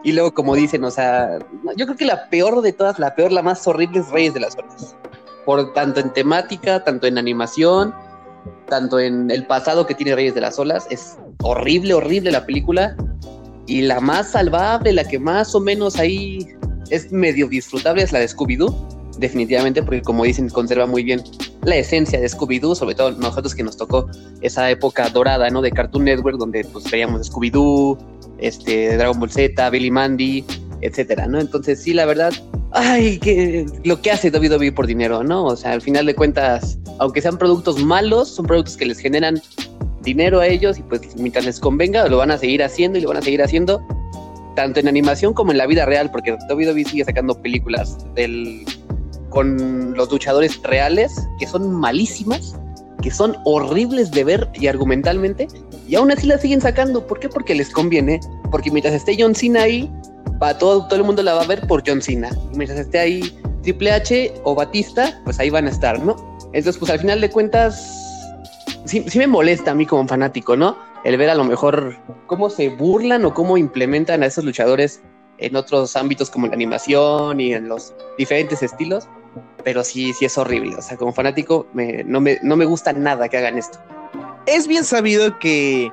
Y 0.03 0.13
luego, 0.13 0.33
como 0.33 0.55
dicen, 0.55 0.83
o 0.83 0.89
sea, 0.89 1.37
yo 1.75 1.85
creo 1.85 1.97
que 1.97 2.05
la 2.05 2.27
peor 2.29 2.61
de 2.61 2.73
todas, 2.73 2.97
la 2.97 3.13
peor, 3.13 3.31
la 3.31 3.43
más 3.43 3.67
horrible 3.67 3.99
es 3.99 4.09
Reyes 4.09 4.33
de 4.33 4.39
las 4.39 4.57
Olas. 4.57 4.95
Por 5.45 5.73
tanto 5.73 5.99
en 5.99 6.11
temática, 6.11 6.83
tanto 6.83 7.05
en 7.05 7.19
animación, 7.19 7.93
tanto 8.67 8.99
en 8.99 9.29
el 9.31 9.45
pasado 9.45 9.85
que 9.85 9.95
tiene 9.95 10.15
Reyes 10.15 10.35
de 10.35 10.41
las 10.41 10.57
Olas. 10.57 10.87
Es 10.89 11.17
horrible, 11.43 11.93
horrible 11.93 12.31
la 12.31 12.45
película. 12.45 12.95
Y 13.67 13.81
la 13.81 13.99
más 13.99 14.31
salvable, 14.31 14.93
la 14.93 15.03
que 15.03 15.19
más 15.19 15.53
o 15.55 15.59
menos 15.59 15.97
ahí 15.97 16.47
es 16.89 17.11
medio 17.11 17.47
disfrutable, 17.47 18.03
es 18.03 18.11
la 18.11 18.19
de 18.19 18.27
Scooby-Doo. 18.27 18.73
Definitivamente, 19.17 19.83
porque 19.83 20.01
como 20.01 20.23
dicen, 20.23 20.49
conserva 20.49 20.85
muy 20.87 21.03
bien 21.03 21.21
la 21.63 21.75
esencia 21.75 22.19
de 22.19 22.27
Scooby-Doo, 22.27 22.75
sobre 22.75 22.95
todo 22.95 23.11
nosotros 23.11 23.53
que 23.53 23.63
nos 23.63 23.77
tocó 23.77 24.09
esa 24.41 24.69
época 24.69 25.09
dorada, 25.09 25.49
¿no? 25.49 25.61
De 25.61 25.71
Cartoon 25.71 26.05
Network, 26.05 26.37
donde 26.37 26.63
pues 26.65 26.89
veíamos 26.89 27.31
Scooby-Doo, 27.31 27.97
este, 28.39 28.97
Dragon 28.97 29.19
Ball 29.19 29.31
Z, 29.31 29.69
Billy 29.69 29.91
Mandy, 29.91 30.45
etcétera, 30.81 31.27
¿no? 31.27 31.39
Entonces, 31.39 31.81
sí, 31.81 31.93
la 31.93 32.05
verdad, 32.05 32.33
ay, 32.73 33.19
que 33.19 33.65
lo 33.83 34.01
que 34.01 34.11
hace 34.11 34.29
WWE 34.29 34.71
por 34.71 34.87
dinero, 34.87 35.23
¿no? 35.23 35.45
O 35.45 35.55
sea, 35.55 35.73
al 35.73 35.81
final 35.81 36.05
de 36.05 36.15
cuentas, 36.15 36.77
aunque 36.99 37.21
sean 37.21 37.37
productos 37.37 37.83
malos, 37.83 38.29
son 38.29 38.45
productos 38.45 38.77
que 38.77 38.85
les 38.85 38.99
generan 38.99 39.41
dinero 40.01 40.39
a 40.39 40.47
ellos 40.47 40.79
y 40.79 40.81
pues 40.83 41.15
mientras 41.15 41.45
les 41.45 41.59
convenga 41.59 42.07
lo 42.07 42.17
van 42.17 42.31
a 42.31 42.37
seguir 42.37 42.63
haciendo 42.63 42.97
y 42.97 43.01
lo 43.01 43.09
van 43.09 43.17
a 43.17 43.21
seguir 43.21 43.43
haciendo 43.43 43.85
tanto 44.55 44.79
en 44.79 44.87
animación 44.87 45.33
como 45.33 45.51
en 45.51 45.57
la 45.57 45.67
vida 45.67 45.85
real, 45.85 46.11
porque 46.11 46.37
WWE 46.49 46.83
sigue 46.85 47.05
sacando 47.05 47.39
películas 47.41 47.97
con 49.29 49.93
los 49.95 50.11
luchadores 50.11 50.61
reales 50.63 51.27
que 51.39 51.47
son 51.47 51.71
malísimas, 51.71 52.55
que 53.01 53.11
son 53.11 53.37
horribles 53.45 54.11
de 54.11 54.23
ver 54.23 54.49
y 54.53 54.67
argumentalmente, 54.67 55.47
y 55.87 55.95
aún 55.95 56.11
así 56.11 56.27
la 56.27 56.37
siguen 56.37 56.61
sacando. 56.61 57.07
¿Por 57.07 57.19
qué? 57.19 57.29
Porque 57.29 57.55
les 57.55 57.69
conviene, 57.69 58.19
porque 58.51 58.71
mientras 58.71 58.93
esté 58.93 59.15
John 59.17 59.33
Cena 59.35 59.63
ahí, 59.63 59.89
va 60.41 60.57
todo, 60.57 60.85
todo 60.87 60.95
el 60.95 61.03
mundo 61.03 61.23
la 61.23 61.33
va 61.33 61.43
a 61.43 61.47
ver 61.47 61.65
por 61.67 61.83
John 61.85 62.01
Cena. 62.01 62.29
Mientras 62.55 62.79
esté 62.79 62.99
ahí 62.99 63.39
Triple 63.63 63.91
H 63.91 64.33
o 64.43 64.55
Batista, 64.55 65.19
pues 65.23 65.39
ahí 65.39 65.49
van 65.49 65.67
a 65.67 65.69
estar, 65.69 65.99
¿no? 65.99 66.15
Entonces, 66.53 66.77
pues 66.77 66.91
al 66.91 66.99
final 66.99 67.21
de 67.21 67.29
cuentas, 67.29 68.27
sí, 68.85 69.05
sí 69.07 69.19
me 69.19 69.27
molesta 69.27 69.71
a 69.71 69.75
mí 69.75 69.85
como 69.85 70.07
fanático, 70.07 70.55
¿no? 70.55 70.77
El 71.03 71.17
ver 71.17 71.29
a 71.29 71.35
lo 71.35 71.43
mejor 71.43 71.97
cómo 72.27 72.49
se 72.49 72.69
burlan 72.69 73.25
o 73.25 73.33
cómo 73.33 73.57
implementan 73.57 74.23
a 74.23 74.25
esos 74.25 74.43
luchadores 74.43 75.01
en 75.37 75.55
otros 75.55 75.95
ámbitos 75.95 76.29
como 76.29 76.47
la 76.47 76.53
animación 76.53 77.39
y 77.39 77.53
en 77.53 77.67
los 77.67 77.93
diferentes 78.17 78.61
estilos, 78.61 79.07
pero 79.63 79.83
sí, 79.83 80.13
sí 80.13 80.25
es 80.25 80.37
horrible. 80.37 80.75
O 80.75 80.81
sea, 80.81 80.97
como 80.97 81.13
fanático 81.13 81.67
me, 81.73 82.03
no, 82.03 82.21
me, 82.21 82.39
no 82.43 82.55
me 82.55 82.65
gusta 82.65 82.93
nada 82.93 83.27
que 83.29 83.37
hagan 83.37 83.57
esto. 83.57 83.79
Es 84.45 84.67
bien 84.67 84.83
sabido 84.83 85.39
que 85.39 85.91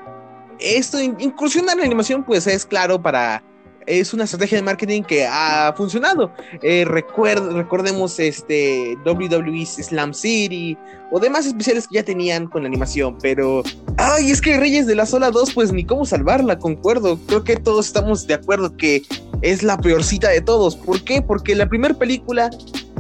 esto, 0.59 1.01
incursionar 1.01 1.75
en 1.75 1.81
la 1.81 1.87
animación, 1.87 2.25
pues 2.25 2.47
es 2.47 2.67
claro 2.67 3.01
para 3.01 3.43
es 3.89 4.13
una 4.13 4.25
estrategia 4.25 4.59
de 4.59 4.63
marketing 4.63 5.03
que 5.03 5.27
ha 5.27 5.73
funcionado. 5.77 6.33
Eh, 6.63 6.85
recordemos 6.85 8.21
este 8.21 8.97
WWE 9.05 9.67
Slam 9.67 10.13
City 10.13 10.77
o 11.11 11.19
demás 11.19 11.47
especiales 11.47 11.89
que 11.89 11.97
ya 11.97 12.03
tenían 12.03 12.47
con 12.47 12.63
la 12.63 12.69
animación, 12.69 13.17
pero 13.21 13.63
ay, 13.97 14.31
es 14.31 14.41
que 14.41 14.59
Reyes 14.59 14.87
de 14.87 14.95
la 14.95 15.07
Sola 15.07 15.31
2 15.31 15.55
pues 15.55 15.73
ni 15.73 15.85
cómo 15.85 16.05
salvarla, 16.05 16.59
concuerdo. 16.59 17.19
Creo 17.27 17.45
que 17.45 17.57
todos 17.57 17.87
estamos 17.87 18.27
de 18.27 18.35
acuerdo 18.35 18.77
que 18.77 19.03
es 19.43 19.63
la 19.63 19.79
peorcita 19.79 20.29
de 20.29 20.41
todos. 20.41 20.77
¿Por 20.77 21.03
qué? 21.03 21.23
Porque 21.23 21.55
la 21.55 21.69
primera 21.69 21.95
película 21.95 22.51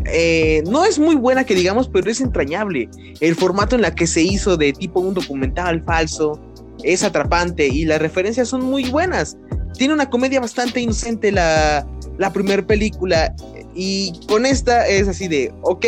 eh, 0.07 0.63
no 0.67 0.85
es 0.85 0.99
muy 0.99 1.17
buena 1.17 1.45
que 1.45 1.55
digamos, 1.55 1.89
pero 1.89 2.11
es 2.11 2.21
entrañable. 2.21 2.89
El 3.21 3.35
formato 3.35 3.77
en 3.77 3.83
la 3.83 3.95
que 3.95 4.07
se 4.07 4.23
hizo 4.23 4.57
de 4.57 4.73
tipo 4.73 5.01
un 5.01 5.15
documental 5.15 5.83
falso 5.85 6.41
es 6.83 7.03
atrapante 7.03 7.67
y 7.67 7.85
las 7.85 8.01
referencias 8.01 8.49
son 8.49 8.65
muy 8.65 8.89
buenas 8.89 9.37
tiene 9.79 9.95
una 9.95 10.11
comedia 10.11 10.41
bastante 10.41 10.81
inocente 10.81 11.33
la, 11.33 11.87
la 12.19 12.33
primera 12.33 12.67
película 12.67 13.35
y 13.75 14.13
con 14.29 14.45
esta 14.45 14.87
es 14.87 15.09
así 15.09 15.29
de, 15.29 15.55
ok, 15.63 15.87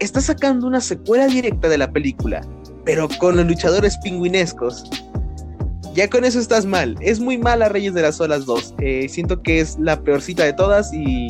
está 0.00 0.20
sacando 0.20 0.66
una 0.66 0.80
secuela 0.80 1.28
directa 1.28 1.68
de 1.68 1.78
la 1.78 1.90
película, 1.90 2.42
pero 2.84 3.08
con 3.18 3.36
los 3.36 3.46
luchadores 3.46 3.96
pingüinescos. 3.98 4.84
Ya 5.94 6.10
con 6.10 6.24
eso 6.24 6.40
estás 6.40 6.66
mal. 6.66 6.96
Es 7.00 7.20
muy 7.20 7.38
mala 7.38 7.68
Reyes 7.68 7.94
de 7.94 8.02
las 8.02 8.20
Olas 8.20 8.46
2. 8.46 8.74
Eh, 8.80 9.06
siento 9.08 9.42
que 9.42 9.60
es 9.60 9.78
la 9.78 10.02
peorcita 10.02 10.42
de 10.42 10.52
todas 10.52 10.92
y 10.92 11.28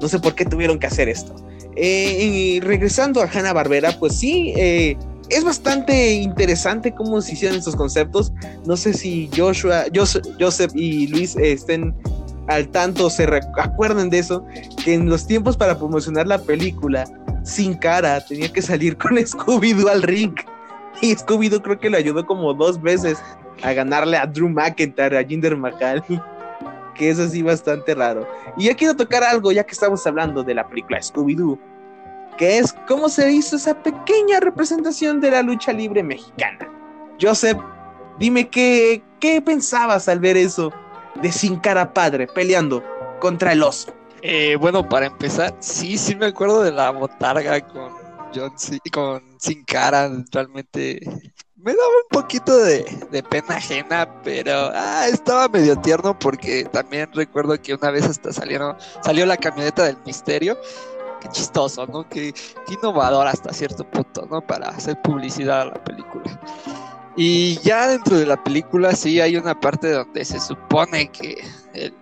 no 0.00 0.06
sé 0.06 0.20
por 0.20 0.36
qué 0.36 0.44
tuvieron 0.44 0.78
que 0.78 0.86
hacer 0.86 1.08
esto. 1.08 1.34
Eh, 1.74 2.24
y 2.24 2.60
regresando 2.60 3.20
a 3.20 3.28
Hanna 3.28 3.52
Barbera, 3.52 3.98
pues 3.98 4.14
sí, 4.16 4.52
eh, 4.56 4.96
es 5.30 5.44
bastante 5.44 6.12
interesante 6.14 6.94
cómo 6.94 7.20
se 7.20 7.32
hicieron 7.32 7.58
estos 7.58 7.76
conceptos. 7.76 8.32
No 8.66 8.76
sé 8.76 8.92
si 8.94 9.30
Joshua, 9.36 9.84
Joseph 9.94 10.72
y 10.74 11.06
Luis 11.08 11.36
estén 11.36 11.94
al 12.48 12.68
tanto, 12.68 13.10
se 13.10 13.28
acuerden 13.58 14.08
de 14.08 14.20
eso, 14.20 14.44
que 14.82 14.94
en 14.94 15.08
los 15.08 15.26
tiempos 15.26 15.56
para 15.56 15.76
promocionar 15.76 16.26
la 16.26 16.38
película, 16.38 17.04
sin 17.44 17.74
cara, 17.74 18.24
tenía 18.24 18.50
que 18.50 18.62
salir 18.62 18.96
con 18.96 19.16
Scooby-Doo 19.16 19.88
al 19.88 20.02
ring. 20.02 20.34
Y 21.02 21.14
Scooby-Doo 21.14 21.62
creo 21.62 21.78
que 21.78 21.90
le 21.90 21.98
ayudó 21.98 22.24
como 22.26 22.54
dos 22.54 22.80
veces 22.80 23.18
a 23.62 23.72
ganarle 23.72 24.16
a 24.16 24.26
Drew 24.26 24.48
McIntyre, 24.48 25.18
a 25.18 25.24
Jinder 25.24 25.56
Mahal. 25.56 26.02
Que 26.94 27.10
es 27.10 27.20
así 27.20 27.42
bastante 27.42 27.94
raro. 27.94 28.26
Y 28.56 28.64
ya 28.64 28.74
quiero 28.74 28.96
tocar 28.96 29.22
algo, 29.22 29.52
ya 29.52 29.62
que 29.62 29.70
estamos 29.70 30.04
hablando 30.04 30.42
de 30.42 30.52
la 30.52 30.68
película 30.68 30.98
Scooby-Doo 30.98 31.56
que 32.38 32.58
es 32.58 32.74
cómo 32.86 33.08
se 33.08 33.30
hizo 33.30 33.56
esa 33.56 33.82
pequeña 33.82 34.40
representación 34.40 35.20
de 35.20 35.32
la 35.32 35.42
lucha 35.42 35.72
libre 35.72 36.02
mexicana. 36.02 36.70
Joseph, 37.20 37.58
dime 38.18 38.48
qué, 38.48 39.02
qué 39.20 39.42
pensabas 39.42 40.08
al 40.08 40.20
ver 40.20 40.36
eso 40.36 40.72
de 41.20 41.32
Sin 41.32 41.58
Cara 41.58 41.92
Padre 41.92 42.28
peleando 42.28 42.82
contra 43.20 43.52
el 43.52 43.62
oso. 43.62 43.92
Eh, 44.22 44.56
bueno, 44.56 44.88
para 44.88 45.06
empezar, 45.06 45.54
sí, 45.60 45.98
sí 45.98 46.14
me 46.14 46.26
acuerdo 46.26 46.62
de 46.62 46.72
la 46.72 46.90
botarga 46.90 47.60
con 47.60 47.92
John 48.34 48.56
C 48.56 48.78
con 48.92 49.22
Sin 49.38 49.64
Cara, 49.64 50.10
realmente 50.32 51.00
me 51.56 51.72
daba 51.72 51.88
un 51.88 52.22
poquito 52.22 52.56
de, 52.56 52.84
de, 53.10 53.22
pena 53.22 53.56
ajena, 53.56 54.08
pero 54.22 54.70
ah, 54.72 55.06
estaba 55.08 55.48
medio 55.48 55.76
tierno 55.76 56.16
porque 56.16 56.64
también 56.64 57.10
recuerdo 57.12 57.60
que 57.60 57.74
una 57.74 57.90
vez 57.90 58.04
hasta 58.04 58.32
salieron, 58.32 58.76
salió 59.02 59.26
la 59.26 59.36
camioneta 59.36 59.84
del 59.84 59.96
misterio 60.06 60.56
qué 61.20 61.28
chistoso, 61.28 61.86
¿no? 61.86 62.08
Qué, 62.08 62.34
innovador 62.68 63.26
hasta 63.26 63.52
cierto 63.52 63.84
punto, 63.84 64.26
¿no? 64.30 64.40
Para 64.40 64.68
hacer 64.68 65.00
publicidad 65.02 65.62
a 65.62 65.64
la 65.66 65.84
película. 65.84 66.40
Y 67.16 67.58
ya 67.58 67.88
dentro 67.88 68.16
de 68.16 68.26
la 68.26 68.42
película 68.42 68.92
sí 68.92 69.20
hay 69.20 69.36
una 69.36 69.58
parte 69.58 69.90
donde 69.90 70.24
se 70.24 70.38
supone 70.38 71.10
que 71.10 71.36
el 71.74 71.92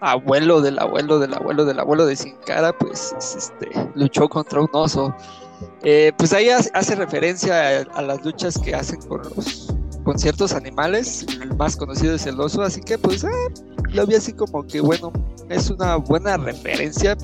abuelo 0.00 0.60
del 0.60 0.78
abuelo 0.78 1.18
del 1.18 1.34
abuelo 1.34 1.64
del 1.64 1.80
abuelo 1.80 2.06
de 2.06 2.14
Sin 2.14 2.36
Cara, 2.46 2.72
pues 2.76 3.14
este, 3.18 3.70
luchó 3.94 4.28
contra 4.28 4.60
un 4.60 4.68
oso. 4.72 5.14
Eh, 5.82 6.12
pues 6.16 6.32
ahí 6.32 6.48
hace 6.50 6.94
referencia 6.94 7.80
a, 7.92 8.02
las 8.02 8.24
luchas 8.24 8.58
que 8.58 8.74
hacen 8.74 9.00
con 9.02 9.22
los 9.22 9.74
con 10.04 10.18
ciertos 10.18 10.52
animales, 10.52 11.26
el 11.40 11.56
más 11.56 11.76
conocido 11.76 12.14
es 12.14 12.26
el 12.26 12.38
oso, 12.40 12.62
así 12.62 12.80
que 12.80 12.98
pues 12.98 13.24
ah, 13.24 13.30
lo 13.90 14.06
vi 14.06 14.14
así 14.14 14.32
como 14.32 14.66
que 14.66 14.80
bueno, 14.80 15.12
es 15.48 15.70
una 15.70 15.96
buena 15.96 16.36
referencia, 16.36 17.16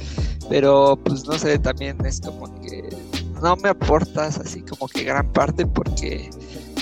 pero 0.49 0.99
pues 1.05 1.25
no 1.27 1.39
sé, 1.39 1.59
también 1.59 2.05
es 2.05 2.21
como 2.21 2.61
que 2.61 2.89
no 3.43 3.57
me 3.57 3.71
aportas 3.71 4.39
así 4.39 4.63
como 4.63 4.89
que 4.89 5.05
gran 5.05 5.31
parte 5.33 5.67
porque 5.67 6.31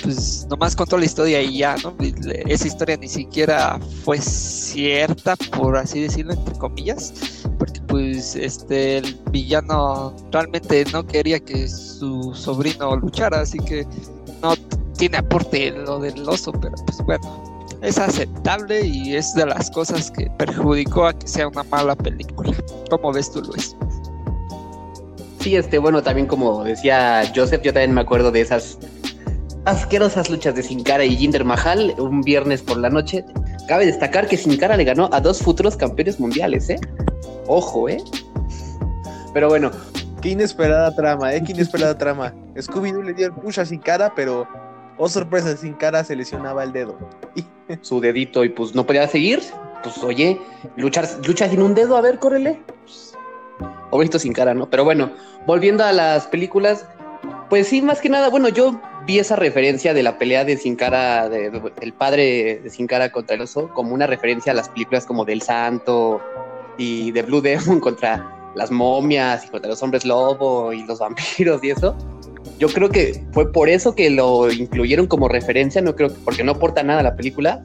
pues 0.02 0.46
nomás 0.48 0.76
contó 0.76 0.96
la 0.96 1.04
historia 1.04 1.42
y 1.42 1.58
ya, 1.58 1.76
¿no? 1.82 1.94
Esa 2.46 2.66
historia 2.66 2.96
ni 2.96 3.08
siquiera 3.08 3.78
fue 4.04 4.18
cierta, 4.18 5.36
por 5.56 5.76
así 5.76 6.02
decirlo, 6.02 6.32
entre 6.34 6.54
comillas, 6.54 7.12
porque 7.58 7.80
pues 7.82 8.36
este 8.36 9.02
villano 9.30 10.14
realmente 10.30 10.84
no 10.92 11.06
quería 11.06 11.40
que 11.40 11.68
su 11.68 12.32
sobrino 12.34 12.96
luchara, 12.96 13.40
así 13.40 13.58
que 13.58 13.86
tiene 14.98 15.18
aporte 15.18 15.70
lo 15.70 15.98
del 15.98 16.28
oso, 16.28 16.52
pero 16.52 16.74
pues 16.84 16.98
bueno, 16.98 17.66
es 17.80 17.98
aceptable 17.98 18.84
y 18.84 19.16
es 19.16 19.32
de 19.34 19.46
las 19.46 19.70
cosas 19.70 20.10
que 20.10 20.28
perjudicó 20.38 21.06
a 21.06 21.18
que 21.18 21.26
sea 21.26 21.48
una 21.48 21.62
mala 21.64 21.96
película. 21.96 22.52
¿Cómo 22.90 23.12
ves 23.12 23.30
tú, 23.30 23.40
Luis? 23.42 23.74
Sí, 25.40 25.56
este, 25.56 25.78
bueno, 25.78 26.02
también 26.02 26.26
como 26.26 26.64
decía 26.64 27.22
Joseph, 27.34 27.62
yo 27.62 27.72
también 27.72 27.94
me 27.94 28.00
acuerdo 28.00 28.30
de 28.30 28.40
esas 28.40 28.78
asquerosas 29.64 30.28
luchas 30.28 30.54
de 30.54 30.62
Sin 30.62 30.82
Cara 30.82 31.04
y 31.04 31.16
Jinder 31.16 31.44
Mahal 31.44 31.94
un 31.98 32.20
viernes 32.20 32.60
por 32.60 32.76
la 32.76 32.90
noche. 32.90 33.24
Cabe 33.68 33.86
destacar 33.86 34.26
que 34.26 34.36
Sin 34.36 34.56
Cara 34.58 34.76
le 34.76 34.84
ganó 34.84 35.08
a 35.12 35.20
dos 35.20 35.40
futuros 35.40 35.76
campeones 35.76 36.18
mundiales, 36.18 36.68
¿eh? 36.68 36.80
Ojo, 37.46 37.88
¿eh? 37.88 38.02
Pero 39.32 39.48
bueno, 39.48 39.70
Qué 40.20 40.30
inesperada 40.30 40.94
trama, 40.94 41.32
¿eh? 41.32 41.42
Qué 41.44 41.52
inesperada 41.52 41.96
trama. 41.96 42.34
Scooby-Doo 42.56 43.02
le 43.02 43.14
dio 43.14 43.26
el 43.26 43.32
push 43.32 43.60
a 43.60 43.64
Sin 43.64 43.78
Cara, 43.78 44.12
pero, 44.16 44.48
oh 44.98 45.08
sorpresa, 45.08 45.56
Sin 45.56 45.74
Cara 45.74 46.04
se 46.04 46.16
lesionaba 46.16 46.64
el 46.64 46.72
dedo. 46.72 46.98
Su 47.82 48.00
dedito 48.00 48.44
y 48.44 48.48
pues 48.50 48.74
no 48.74 48.84
podía 48.84 49.06
seguir. 49.08 49.40
Pues 49.82 49.98
oye, 50.02 50.40
luchar, 50.76 51.08
lucha 51.26 51.48
sin 51.48 51.62
un 51.62 51.74
dedo, 51.74 51.96
a 51.96 52.00
ver, 52.00 52.18
córrele. 52.18 52.60
Pues, 52.84 54.22
Sin 54.22 54.32
Cara, 54.32 54.54
¿no? 54.54 54.68
Pero 54.68 54.84
bueno, 54.84 55.10
volviendo 55.46 55.84
a 55.84 55.92
las 55.92 56.26
películas, 56.26 56.86
pues 57.48 57.68
sí, 57.68 57.80
más 57.80 58.00
que 58.00 58.08
nada, 58.08 58.28
bueno, 58.28 58.48
yo 58.48 58.80
vi 59.06 59.18
esa 59.18 59.36
referencia 59.36 59.94
de 59.94 60.02
la 60.02 60.18
pelea 60.18 60.44
de 60.44 60.56
Sin 60.56 60.76
Cara, 60.76 61.28
de, 61.28 61.50
del 61.50 61.92
padre 61.92 62.60
de 62.62 62.70
Sin 62.70 62.86
Cara 62.86 63.10
contra 63.10 63.36
el 63.36 63.42
oso, 63.42 63.70
como 63.72 63.94
una 63.94 64.06
referencia 64.06 64.52
a 64.52 64.54
las 64.54 64.68
películas 64.68 65.06
como 65.06 65.24
del 65.24 65.42
Santo 65.42 66.20
y 66.76 67.12
de 67.12 67.22
Blue 67.22 67.40
Demon 67.40 67.80
contra 67.80 68.52
las 68.54 68.70
momias 68.70 69.46
y 69.46 69.48
contra 69.48 69.70
los 69.70 69.82
hombres 69.82 70.04
lobo 70.04 70.72
y 70.72 70.84
los 70.84 70.98
vampiros 70.98 71.62
y 71.62 71.70
eso. 71.70 71.96
Yo 72.58 72.68
creo 72.68 72.88
que 72.88 73.24
fue 73.32 73.52
por 73.52 73.68
eso 73.68 73.94
que 73.94 74.10
lo 74.10 74.50
incluyeron 74.50 75.06
como 75.06 75.28
referencia, 75.28 75.80
no 75.80 75.94
creo 75.94 76.08
que 76.08 76.20
porque 76.24 76.44
no 76.44 76.52
aporta 76.52 76.82
nada 76.82 77.00
a 77.00 77.02
la 77.04 77.16
película. 77.16 77.64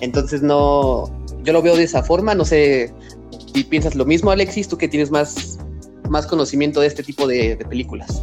Entonces 0.00 0.42
no, 0.42 1.10
yo 1.42 1.52
lo 1.52 1.62
veo 1.62 1.76
de 1.76 1.84
esa 1.84 2.02
forma, 2.02 2.34
no 2.34 2.44
sé 2.44 2.92
si 3.54 3.64
piensas 3.64 3.94
lo 3.94 4.04
mismo, 4.04 4.30
Alexis, 4.30 4.68
tú 4.68 4.76
que 4.76 4.88
tienes 4.88 5.10
más, 5.10 5.58
más 6.10 6.26
conocimiento 6.26 6.80
de 6.80 6.88
este 6.88 7.02
tipo 7.02 7.26
de, 7.26 7.56
películas. 7.68 8.22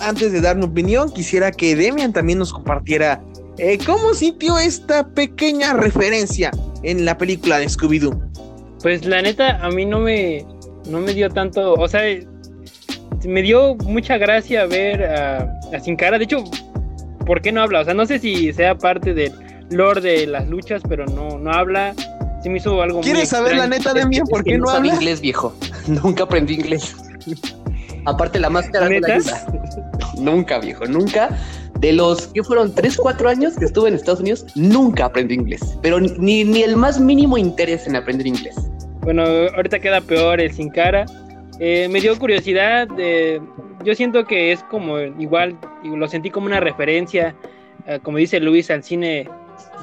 Antes 0.00 0.32
de 0.32 0.40
dar 0.40 0.56
mi 0.56 0.64
opinión, 0.64 1.12
quisiera 1.12 1.52
que 1.52 1.76
Demian 1.76 2.12
también 2.12 2.38
nos 2.38 2.52
compartiera 2.52 3.22
eh, 3.58 3.78
cómo 3.84 4.14
sintió 4.14 4.58
esta 4.58 5.06
pequeña 5.08 5.74
referencia 5.74 6.50
en 6.82 7.04
la 7.04 7.18
película 7.18 7.58
de 7.58 7.66
Scooby-Doo. 7.66 8.18
Pues 8.82 9.04
la 9.04 9.22
neta, 9.22 9.58
a 9.64 9.70
mí 9.70 9.84
no 9.84 10.00
me, 10.00 10.44
no 10.88 11.00
me 11.00 11.14
dio 11.14 11.28
tanto, 11.30 11.74
o 11.74 11.86
sea, 11.86 12.02
me 13.24 13.42
dio 13.42 13.74
mucha 13.76 14.18
gracia 14.18 14.66
ver 14.66 15.04
a, 15.04 15.80
Sin 15.82 15.96
Cara. 15.96 16.18
De 16.18 16.24
hecho, 16.24 16.44
¿por 17.26 17.40
qué 17.40 17.52
no 17.52 17.62
habla? 17.62 17.80
O 17.80 17.84
sea, 17.84 17.94
no 17.94 18.06
sé 18.06 18.18
si 18.18 18.52
sea 18.52 18.76
parte 18.76 19.14
del 19.14 19.32
lore 19.70 20.00
de 20.00 20.26
las 20.26 20.48
luchas, 20.48 20.82
pero 20.88 21.06
no, 21.06 21.38
no 21.38 21.50
habla. 21.50 21.94
Sí 22.42 22.48
me 22.48 22.58
hizo 22.58 22.82
algo 22.82 23.00
¿Quieres 23.00 23.28
saber 23.28 23.56
la 23.56 23.68
neta 23.68 23.94
de 23.94 24.04
mí? 24.04 24.18
¿Por 24.28 24.42
qué 24.42 24.58
no, 24.58 24.68
habla? 24.68 24.94
inglés, 24.94 25.20
viejo. 25.20 25.54
Nunca 25.86 26.24
aprendí 26.24 26.54
inglés. 26.54 26.96
Aparte, 28.04 28.40
la 28.40 28.50
máscara 28.50 28.88
¿Neta? 28.88 29.18
Nunca, 30.18 30.58
viejo, 30.58 30.84
nunca. 30.86 31.30
De 31.78 31.92
los 31.92 32.28
que 32.28 32.42
fueron 32.44 32.74
3, 32.74 32.96
4 32.96 33.28
años 33.28 33.56
que 33.56 33.64
estuve 33.64 33.88
en 33.88 33.94
Estados 33.94 34.20
Unidos, 34.20 34.46
nunca 34.54 35.06
aprendí 35.06 35.34
inglés. 35.34 35.78
Pero 35.82 35.98
ni, 35.98 36.44
ni 36.44 36.62
el 36.62 36.76
más 36.76 37.00
mínimo 37.00 37.38
interés 37.38 37.86
en 37.86 37.96
aprender 37.96 38.26
inglés. 38.26 38.54
Bueno, 39.00 39.24
ahorita 39.56 39.80
queda 39.80 40.00
peor 40.00 40.40
el 40.40 40.52
sin 40.52 40.68
cara. 40.70 41.06
Eh, 41.58 41.88
me 41.90 42.00
dio 42.00 42.18
curiosidad. 42.18 42.88
yo 43.84 43.94
siento 43.94 44.24
que 44.24 44.52
es 44.52 44.62
como 44.64 44.98
igual, 44.98 45.56
lo 45.84 46.08
sentí 46.08 46.30
como 46.30 46.46
una 46.46 46.60
referencia, 46.60 47.34
eh, 47.86 47.98
como 48.02 48.18
dice 48.18 48.40
Luis, 48.40 48.70
al 48.70 48.82
cine 48.82 49.28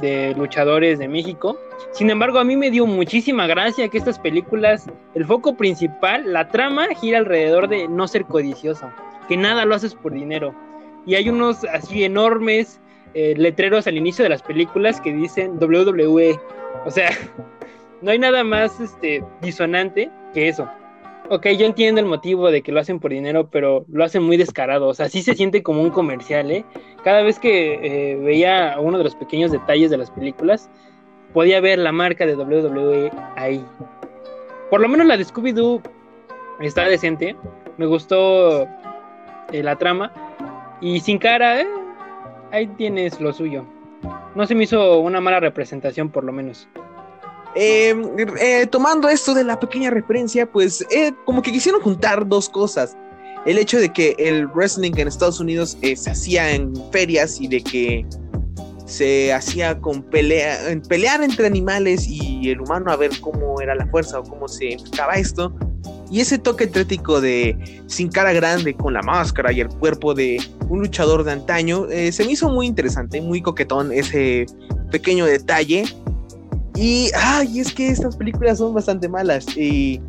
de 0.02 0.34
luchadores 0.36 1.00
de 1.00 1.08
México. 1.08 1.58
Sin 1.92 2.10
embargo, 2.10 2.40
a 2.40 2.44
mí 2.44 2.56
me 2.56 2.72
dio 2.72 2.86
muchísima 2.86 3.48
gracia 3.48 3.88
que 3.88 3.98
estas 3.98 4.20
películas, 4.20 4.88
el 5.16 5.26
foco 5.26 5.56
principal, 5.56 6.32
la 6.32 6.48
trama 6.50 6.88
gira 6.96 7.20
alrededor 7.20 7.68
de 7.68 7.88
no 7.88 8.08
ser 8.08 8.26
codicioso, 8.26 8.92
que 9.28 9.38
nada 9.38 9.66
lo 9.66 9.76
haces 9.76 9.96
por 9.96 10.14
dinero. 10.14 10.54
Y 11.06 11.16
hay 11.16 11.30
unos 11.30 11.64
así 11.66 12.04
enormes 12.04 12.80
eh, 13.14 13.34
letreros 13.38 13.88
al 13.88 13.98
inicio 13.98 14.24
de 14.24 14.30
las 14.30 14.44
películas 14.44 15.02
que 15.02 15.14
dicen 15.14 15.58
WWE. 15.60 16.40
O 16.86 16.92
sea, 16.92 17.10
no 18.02 18.12
hay 18.12 18.20
nada 18.20 18.44
más 18.44 18.80
este, 18.80 19.24
disonante 19.42 20.10
que 20.34 20.48
eso. 20.48 20.70
Ok, 21.32 21.46
yo 21.50 21.68
entiendo 21.68 22.02
el 22.02 22.08
motivo 22.08 22.50
de 22.50 22.64
que 22.64 22.72
lo 22.72 22.80
hacen 22.80 23.00
por 23.00 23.12
dinero, 23.12 23.52
pero 23.52 23.86
lo 23.88 24.04
hacen 24.04 24.24
muy 24.24 24.36
descarado. 24.36 24.88
O 24.88 24.96
sea, 24.96 25.10
sí 25.10 25.22
se 25.22 25.36
siente 25.36 25.62
como 25.62 25.84
un 25.84 25.92
comercial, 25.92 26.50
¿eh? 26.50 26.66
Cada 27.04 27.22
vez 27.22 27.38
que 27.38 27.74
eh, 27.84 28.16
veía 28.16 28.78
uno 28.80 28.98
de 28.98 29.04
los 29.04 29.14
pequeños 29.14 29.52
detalles 29.52 29.92
de 29.92 29.98
las 29.98 30.10
películas, 30.10 30.72
podía 31.32 31.62
ver 31.62 31.78
la 31.78 31.92
marca 31.92 32.26
de 32.26 32.36
WWE 32.36 33.12
ahí. 33.36 33.64
Por 34.72 34.82
lo 34.82 34.88
menos 34.88 35.06
la 35.06 35.18
de 35.18 35.24
Scooby-Doo 35.24 35.84
está 36.62 36.86
decente. 36.86 37.36
Me 37.78 37.86
gustó 37.86 38.64
eh, 39.52 39.62
la 39.62 39.76
trama. 39.76 40.12
Y 40.82 41.00
sin 41.00 41.20
cara, 41.20 41.62
eh, 41.62 41.68
ahí 42.52 42.66
tienes 42.70 43.22
lo 43.22 43.34
suyo. 43.34 43.66
No 44.34 44.48
se 44.48 44.56
me 44.56 44.64
hizo 44.64 45.00
una 45.00 45.22
mala 45.22 45.40
representación, 45.40 46.10
por 46.10 46.24
lo 46.24 46.32
menos. 46.32 46.68
Em, 47.56 48.04
eh, 48.40 48.68
tomando 48.68 49.10
esto 49.10 49.34
de 49.34 49.44
la 49.44 49.60
pequeña 49.60 49.90
referencia, 49.90 50.50
pues 50.50 50.86
eh, 50.92 51.12
como 51.26 51.42
que 51.42 51.52
quisieron 51.52 51.82
juntar 51.82 52.28
dos 52.28 52.48
cosas. 52.50 52.96
El 53.46 53.58
hecho 53.58 53.80
de 53.80 53.92
que 53.92 54.16
el 54.20 54.48
wrestling 54.48 54.92
en 54.98 55.08
Estados 55.08 55.40
Unidos 55.40 55.78
eh, 55.82 55.96
se 55.96 56.12
hacía 56.12 56.52
en 56.52 56.74
ferias 56.92 57.40
y 57.42 57.48
de 57.48 57.64
que 57.64 58.06
se 58.86 59.34
hacía 59.34 59.80
con 59.80 60.04
pelea, 60.04 60.58
pelear 60.88 61.24
entre 61.24 61.48
animales 61.48 62.08
y 62.08 62.50
el 62.50 62.62
humano 62.62 62.92
a 62.92 62.96
ver 62.96 63.12
cómo 63.22 63.62
era 63.62 63.76
la 63.76 63.88
fuerza 63.88 64.20
o 64.20 64.24
cómo 64.24 64.48
se 64.48 64.74
enfocaba 64.74 65.14
esto. 65.14 65.54
Y 66.12 66.22
ese 66.22 66.40
toque 66.40 66.66
trético 66.66 67.22
de 67.22 67.84
sin 67.86 68.10
cara 68.10 68.34
grande, 68.34 68.74
con 68.74 68.94
la 68.94 69.04
máscara 69.04 69.52
y 69.52 69.62
el 69.62 69.70
cuerpo 69.70 70.16
de 70.16 70.42
un 70.68 70.80
luchador 70.80 71.24
de 71.24 71.34
antaño, 71.34 71.86
se 72.12 72.26
me 72.26 72.32
hizo 72.32 72.50
muy 72.50 72.66
interesante, 72.66 73.22
muy 73.22 73.44
coquetón 73.44 73.92
ese 73.92 74.48
pequeño 74.90 75.26
detalle. 75.26 75.84
Y, 76.80 77.12
ay, 77.14 77.60
es 77.60 77.74
que 77.74 77.90
estas 77.90 78.16
películas 78.16 78.60
son 78.60 78.74
bastante 78.74 79.10
malas. 79.10 79.46
Y 79.58 80.00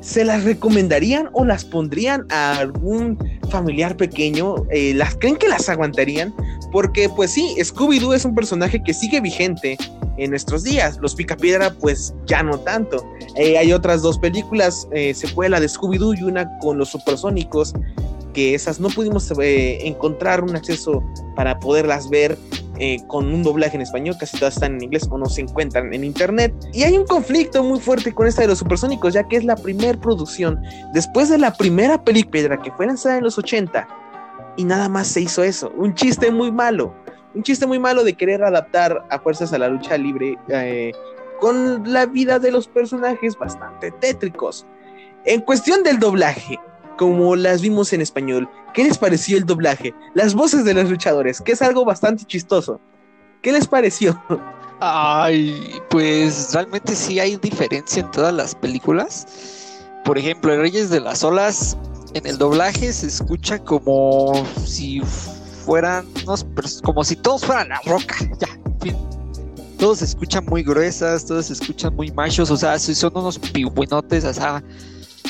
¿Se 0.00 0.24
las 0.24 0.44
recomendarían 0.44 1.28
o 1.32 1.44
las 1.44 1.64
pondrían 1.64 2.26
a 2.30 2.58
algún 2.58 3.18
familiar 3.50 3.96
pequeño? 3.96 4.56
Eh, 4.70 4.94
¿Las 4.94 5.14
creen 5.16 5.36
que 5.36 5.46
las 5.46 5.68
aguantarían? 5.68 6.34
Porque, 6.72 7.08
pues 7.10 7.32
sí, 7.32 7.54
Scooby-Doo 7.58 8.14
es 8.14 8.24
un 8.24 8.34
personaje 8.34 8.82
que 8.82 8.94
sigue 8.94 9.20
vigente 9.20 9.76
en 10.16 10.30
nuestros 10.30 10.64
días. 10.64 10.98
Los 11.02 11.14
Picapiedra, 11.14 11.70
pues 11.74 12.14
ya 12.26 12.42
no 12.42 12.58
tanto. 12.60 13.04
Eh, 13.36 13.58
hay 13.58 13.72
otras 13.74 14.00
dos 14.00 14.18
películas, 14.18 14.88
eh, 14.92 15.12
secuela 15.12 15.60
de 15.60 15.66
Scooby-Doo 15.66 16.18
y 16.18 16.22
una 16.22 16.58
con 16.58 16.78
los 16.78 16.88
supersónicos, 16.88 17.74
que 18.32 18.54
esas 18.54 18.80
no 18.80 18.88
pudimos 18.88 19.30
encontrar 19.38 20.42
un 20.42 20.56
acceso 20.56 21.02
para 21.36 21.58
poderlas 21.58 22.08
ver 22.10 22.36
eh, 22.82 22.98
con 23.08 23.32
un 23.32 23.42
doblaje 23.42 23.76
en 23.76 23.82
español, 23.82 24.16
casi 24.18 24.38
todas 24.38 24.54
están 24.54 24.76
en 24.76 24.84
inglés 24.84 25.06
o 25.10 25.18
no 25.18 25.26
se 25.26 25.42
encuentran 25.42 25.92
en 25.92 26.02
internet. 26.02 26.54
Y 26.72 26.84
hay 26.84 26.96
un 26.96 27.04
conflicto 27.04 27.62
muy 27.62 27.78
fuerte 27.78 28.14
con 28.14 28.26
esta 28.26 28.40
de 28.40 28.48
los 28.48 28.58
supersónicos, 28.58 29.12
ya 29.12 29.28
que 29.28 29.36
es 29.36 29.44
la 29.44 29.54
primera 29.54 30.00
producción 30.00 30.62
después 30.94 31.28
de 31.28 31.36
la 31.36 31.52
primera 31.52 32.02
película 32.02 32.60
que 32.62 32.72
fue 32.72 32.86
lanzada 32.86 33.18
en 33.18 33.24
los 33.24 33.36
80 33.36 33.86
y 34.56 34.64
nada 34.64 34.88
más 34.88 35.08
se 35.08 35.20
hizo 35.20 35.42
eso. 35.42 35.70
Un 35.76 35.94
chiste 35.94 36.30
muy 36.30 36.50
malo, 36.50 36.94
un 37.34 37.42
chiste 37.42 37.66
muy 37.66 37.78
malo 37.78 38.02
de 38.02 38.14
querer 38.14 38.42
adaptar 38.42 39.04
a 39.10 39.18
fuerzas 39.18 39.52
a 39.52 39.58
la 39.58 39.68
lucha 39.68 39.98
libre 39.98 40.38
eh, 40.48 40.92
con 41.38 41.92
la 41.92 42.06
vida 42.06 42.38
de 42.38 42.50
los 42.50 42.66
personajes 42.66 43.36
bastante 43.36 43.90
tétricos. 43.90 44.66
En 45.26 45.42
cuestión 45.42 45.82
del 45.82 45.98
doblaje, 45.98 46.58
como 47.00 47.34
las 47.34 47.62
vimos 47.62 47.94
en 47.94 48.02
español. 48.02 48.46
¿Qué 48.74 48.84
les 48.84 48.98
pareció 48.98 49.38
el 49.38 49.46
doblaje? 49.46 49.94
Las 50.12 50.34
voces 50.34 50.66
de 50.66 50.74
los 50.74 50.90
luchadores, 50.90 51.40
que 51.40 51.52
es 51.52 51.62
algo 51.62 51.82
bastante 51.86 52.26
chistoso. 52.26 52.78
¿Qué 53.40 53.52
les 53.52 53.66
pareció? 53.66 54.22
Ay, 54.80 55.80
pues 55.88 56.52
realmente 56.52 56.94
sí 56.94 57.18
hay 57.18 57.36
diferencia 57.36 58.02
en 58.02 58.10
todas 58.10 58.34
las 58.34 58.54
películas. 58.54 59.78
Por 60.04 60.18
ejemplo, 60.18 60.52
en 60.52 60.60
Reyes 60.60 60.90
de 60.90 61.00
las 61.00 61.24
Olas, 61.24 61.78
en 62.12 62.26
el 62.26 62.36
doblaje 62.36 62.92
se 62.92 63.06
escucha 63.06 63.58
como 63.58 64.44
si 64.66 65.00
fueran 65.64 66.06
como 66.84 67.02
si 67.02 67.16
todos 67.16 67.46
fueran 67.46 67.70
la 67.70 67.80
roca. 67.86 68.16
Ya. 68.82 68.96
Todos 69.78 70.00
se 70.00 70.04
escuchan 70.04 70.44
muy 70.44 70.62
gruesas, 70.62 71.24
todos 71.24 71.46
se 71.46 71.54
escuchan 71.54 71.96
muy 71.96 72.10
machos, 72.10 72.50
o 72.50 72.56
sea, 72.58 72.78
son 72.78 73.12
unos 73.14 73.38
pingüinotes, 73.38 74.26
o 74.26 74.34
sea, 74.34 74.62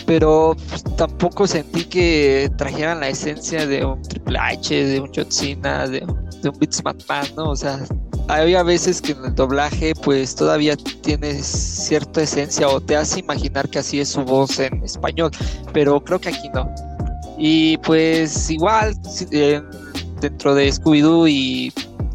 pero 0.06 0.56
pues, 0.68 0.84
tampoco 0.96 1.46
sentí 1.46 1.84
que 1.84 2.50
trajeran 2.56 3.00
la 3.00 3.08
esencia 3.08 3.66
de 3.66 3.84
un 3.84 4.02
Triple 4.02 4.38
H, 4.38 4.84
de 4.84 5.00
un 5.00 5.10
John 5.14 5.30
Cena, 5.30 5.86
de, 5.86 6.00
de 6.42 6.48
un 6.48 6.58
Vince 6.58 6.82
McMahon, 6.82 7.28
¿no? 7.36 7.50
O 7.50 7.56
sea, 7.56 7.80
había 8.28 8.62
veces 8.62 9.00
que 9.00 9.12
en 9.12 9.24
el 9.24 9.34
doblaje 9.34 9.92
pues 10.02 10.34
todavía 10.34 10.76
tiene 10.76 11.34
cierta 11.42 12.22
esencia 12.22 12.68
o 12.68 12.80
te 12.80 12.96
hace 12.96 13.20
imaginar 13.20 13.68
que 13.68 13.80
así 13.80 14.00
es 14.00 14.10
su 14.10 14.22
voz 14.22 14.58
en 14.58 14.82
español, 14.84 15.30
pero 15.72 16.02
creo 16.02 16.20
que 16.20 16.28
aquí 16.28 16.48
no. 16.54 16.72
Y 17.38 17.78
pues 17.78 18.50
igual 18.50 18.94
dentro 20.20 20.54
de 20.54 20.68
Scooby-Doo 20.68 21.28
y 21.28 21.72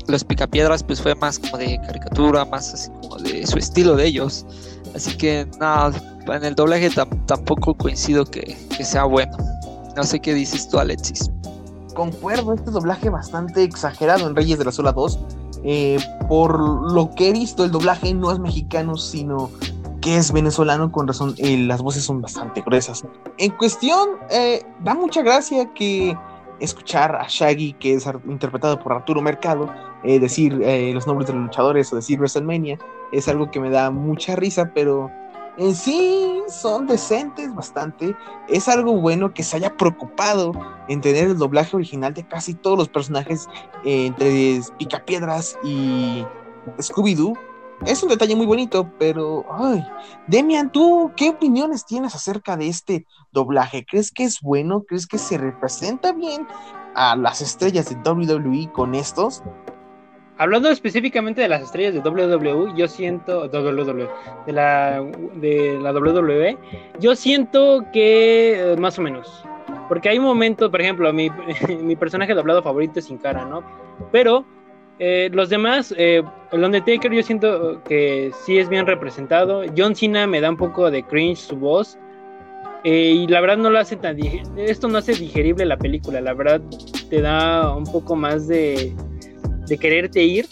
los 0.08 0.24
Picapiedras 0.24 0.84
pues 0.84 1.02
fue 1.02 1.16
más 1.16 1.40
como 1.40 1.58
de 1.58 1.80
caricatura, 1.86 2.46
más 2.46 2.74
así 2.74 2.90
como 3.02 3.18
de 3.18 3.46
su 3.46 3.58
estilo 3.58 3.96
de 3.96 4.06
ellos. 4.06 4.46
Así 4.96 5.18
que 5.18 5.46
nada, 5.60 5.92
en 6.28 6.44
el 6.46 6.56
doblaje 6.56 6.90
tampoco 7.26 7.74
coincido 7.74 8.26
que, 8.26 8.56
sea 8.82 9.04
bueno. 9.04 9.36
No 9.96 10.04
sé 10.04 10.20
qué 10.20 10.34
dices 10.34 10.70
tú, 10.70 10.80
Alexis. 10.80 11.30
Concuerdo, 11.94 12.54
este 12.54 12.72
doblaje 12.72 13.10
bastante 13.10 13.64
exagerado 13.64 14.28
en 14.28 14.36
Reyes 14.36 14.58
de 14.58 14.66
la 14.66 14.72
Sola 14.72 14.94
2. 14.94 15.20
Eh, 15.64 15.98
por 16.30 16.60
lo 16.92 17.12
que 17.12 17.30
he 17.30 17.34
visto, 17.34 17.66
el 17.66 17.72
doblaje 17.72 18.14
no 18.14 18.32
es 18.32 18.40
mexicano, 18.40 18.96
sino 18.98 19.50
que 20.06 20.18
es 20.18 20.32
venezolano, 20.32 20.92
con 20.92 21.08
razón, 21.08 21.34
eh, 21.40 21.58
las 21.58 21.82
voces 21.82 22.04
son 22.04 22.22
bastante 22.22 22.62
gruesas. 22.62 23.04
En 23.40 23.52
cuestión, 23.58 24.10
eh, 24.30 24.64
da 24.84 24.94
mucha 24.94 25.24
gracia 25.24 25.74
que 25.74 26.16
escuchar 26.60 27.16
a 27.16 27.26
Shaggy, 27.28 27.74
que 27.74 27.96
es 27.96 28.08
interpretado 28.28 28.80
por 28.80 28.94
Arturo 28.94 29.20
Mercado, 29.22 29.68
eh, 30.04 30.20
decir 30.20 30.54
los 30.94 31.08
nombres 31.08 31.28
de 31.28 31.34
los 31.34 31.46
luchadores 31.46 31.92
o 31.92 31.96
decir 31.96 32.20
WrestleMania, 32.20 32.78
es 33.12 33.28
algo 33.28 33.52
que 33.52 33.60
me 33.60 33.70
da 33.70 33.92
mucha 33.92 34.36
risa, 34.36 34.72
pero 34.74 35.12
en 35.58 35.76
sí 35.76 36.42
son 36.48 36.88
decentes 36.88 37.54
bastante. 37.54 38.16
Es 38.48 38.68
algo 38.68 39.00
bueno 39.00 39.34
que 39.34 39.44
se 39.44 39.58
haya 39.58 39.76
preocupado 39.78 40.52
en 40.88 41.02
tener 41.02 41.26
el 41.28 41.38
doblaje 41.38 41.76
original 41.76 42.14
de 42.14 42.28
casi 42.28 42.54
todos 42.54 42.78
los 42.78 42.90
personajes 42.90 43.48
entre 43.84 44.62
Picapiedras 44.78 45.58
y 45.64 46.26
Scooby-Doo 46.78 47.38
es 47.86 48.02
un 48.02 48.10
detalle 48.10 48.36
muy 48.36 48.46
bonito, 48.46 48.90
pero, 48.98 49.46
Demian, 50.28 50.72
¿tú 50.72 51.12
qué 51.16 51.30
opiniones 51.30 51.86
tienes 51.86 52.16
acerca 52.16 52.56
de 52.56 52.68
este 52.68 53.06
doblaje? 53.32 53.86
¿Crees 53.86 54.12
que 54.12 54.24
es 54.24 54.40
bueno? 54.42 54.84
¿Crees 54.88 55.06
que 55.06 55.18
se 55.18 55.38
representa 55.38 56.14
bien 56.14 56.48
a 56.96 57.16
las 57.16 57.42
estrellas 57.42 57.90
de 57.90 57.96
WWE 58.10 58.72
con 58.72 58.96
estos? 58.96 59.44
Hablando 60.38 60.70
específicamente 60.70 61.42
de 61.42 61.48
las 61.48 61.62
estrellas 61.62 61.94
de 61.94 62.02
WWE, 62.02 62.74
yo 62.76 62.88
siento 62.88 63.48
WWE, 63.48 64.08
de 64.46 64.54
la 64.54 65.02
de 65.36 65.80
la 65.82 65.92
WWE, 65.92 66.58
yo 67.00 67.16
siento 67.16 67.86
que 67.94 68.74
eh, 68.74 68.78
más 68.78 69.00
o 69.00 69.02
menos, 69.02 69.46
porque 69.88 70.10
hay 70.10 70.20
momentos, 70.20 70.70
por 70.70 70.82
ejemplo, 70.82 71.12
mi, 71.14 71.30
mi 71.82 71.96
personaje 71.96 72.34
doblado 72.34 72.62
favorito 72.62 73.00
es 73.00 73.06
Sin 73.06 73.18
Cara, 73.18 73.46
¿no? 73.46 73.64
Pero 74.12 74.46
eh, 74.98 75.30
los 75.34 75.50
demás, 75.50 75.94
eh, 75.98 76.24
el 76.52 76.64
Undertaker 76.64 77.12
yo 77.12 77.22
siento 77.22 77.82
que 77.84 78.32
sí 78.46 78.58
es 78.58 78.70
bien 78.70 78.86
representado. 78.86 79.64
John 79.78 79.96
Cena 79.96 80.26
me 80.26 80.40
da 80.40 80.50
un 80.50 80.58
poco 80.58 80.90
de 80.90 81.04
cringe 81.04 81.40
su 81.40 81.58
voz. 81.58 81.98
Eh, 82.84 83.12
y 83.12 83.28
la 83.28 83.42
verdad 83.42 83.58
no 83.58 83.72
lo 83.72 83.80
hace 83.80 83.96
tan 83.96 84.16
esto 84.58 84.88
no 84.88 85.00
hace 85.00 85.14
digerible 85.14 85.66
la 85.66 85.76
película, 85.76 86.22
la 86.22 86.36
verdad 86.36 86.62
te 87.10 87.20
da 87.20 87.76
un 87.76 87.86
poco 87.86 88.16
más 88.16 88.48
de, 88.48 88.94
de 89.68 89.78
quererte 89.78 90.24
ir 90.24 90.48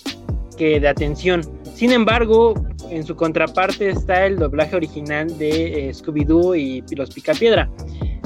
que 0.57 0.79
de 0.79 0.87
atención. 0.87 1.41
Sin 1.73 1.91
embargo, 1.91 2.53
en 2.89 3.03
su 3.03 3.15
contraparte 3.15 3.89
está 3.89 4.25
el 4.25 4.37
doblaje 4.37 4.75
original 4.75 5.35
de 5.37 5.89
Scooby-Doo 5.93 6.55
y, 6.55 6.83
y 6.89 6.95
los 6.95 7.09
Picapiedra. 7.09 7.69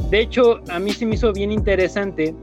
De 0.10 0.22
hecho, 0.22 0.60
a 0.70 0.80
mí 0.80 0.92
se 0.92 1.06
me 1.06 1.16
hizo 1.16 1.34
bien 1.34 1.52
interesante, 1.52 2.34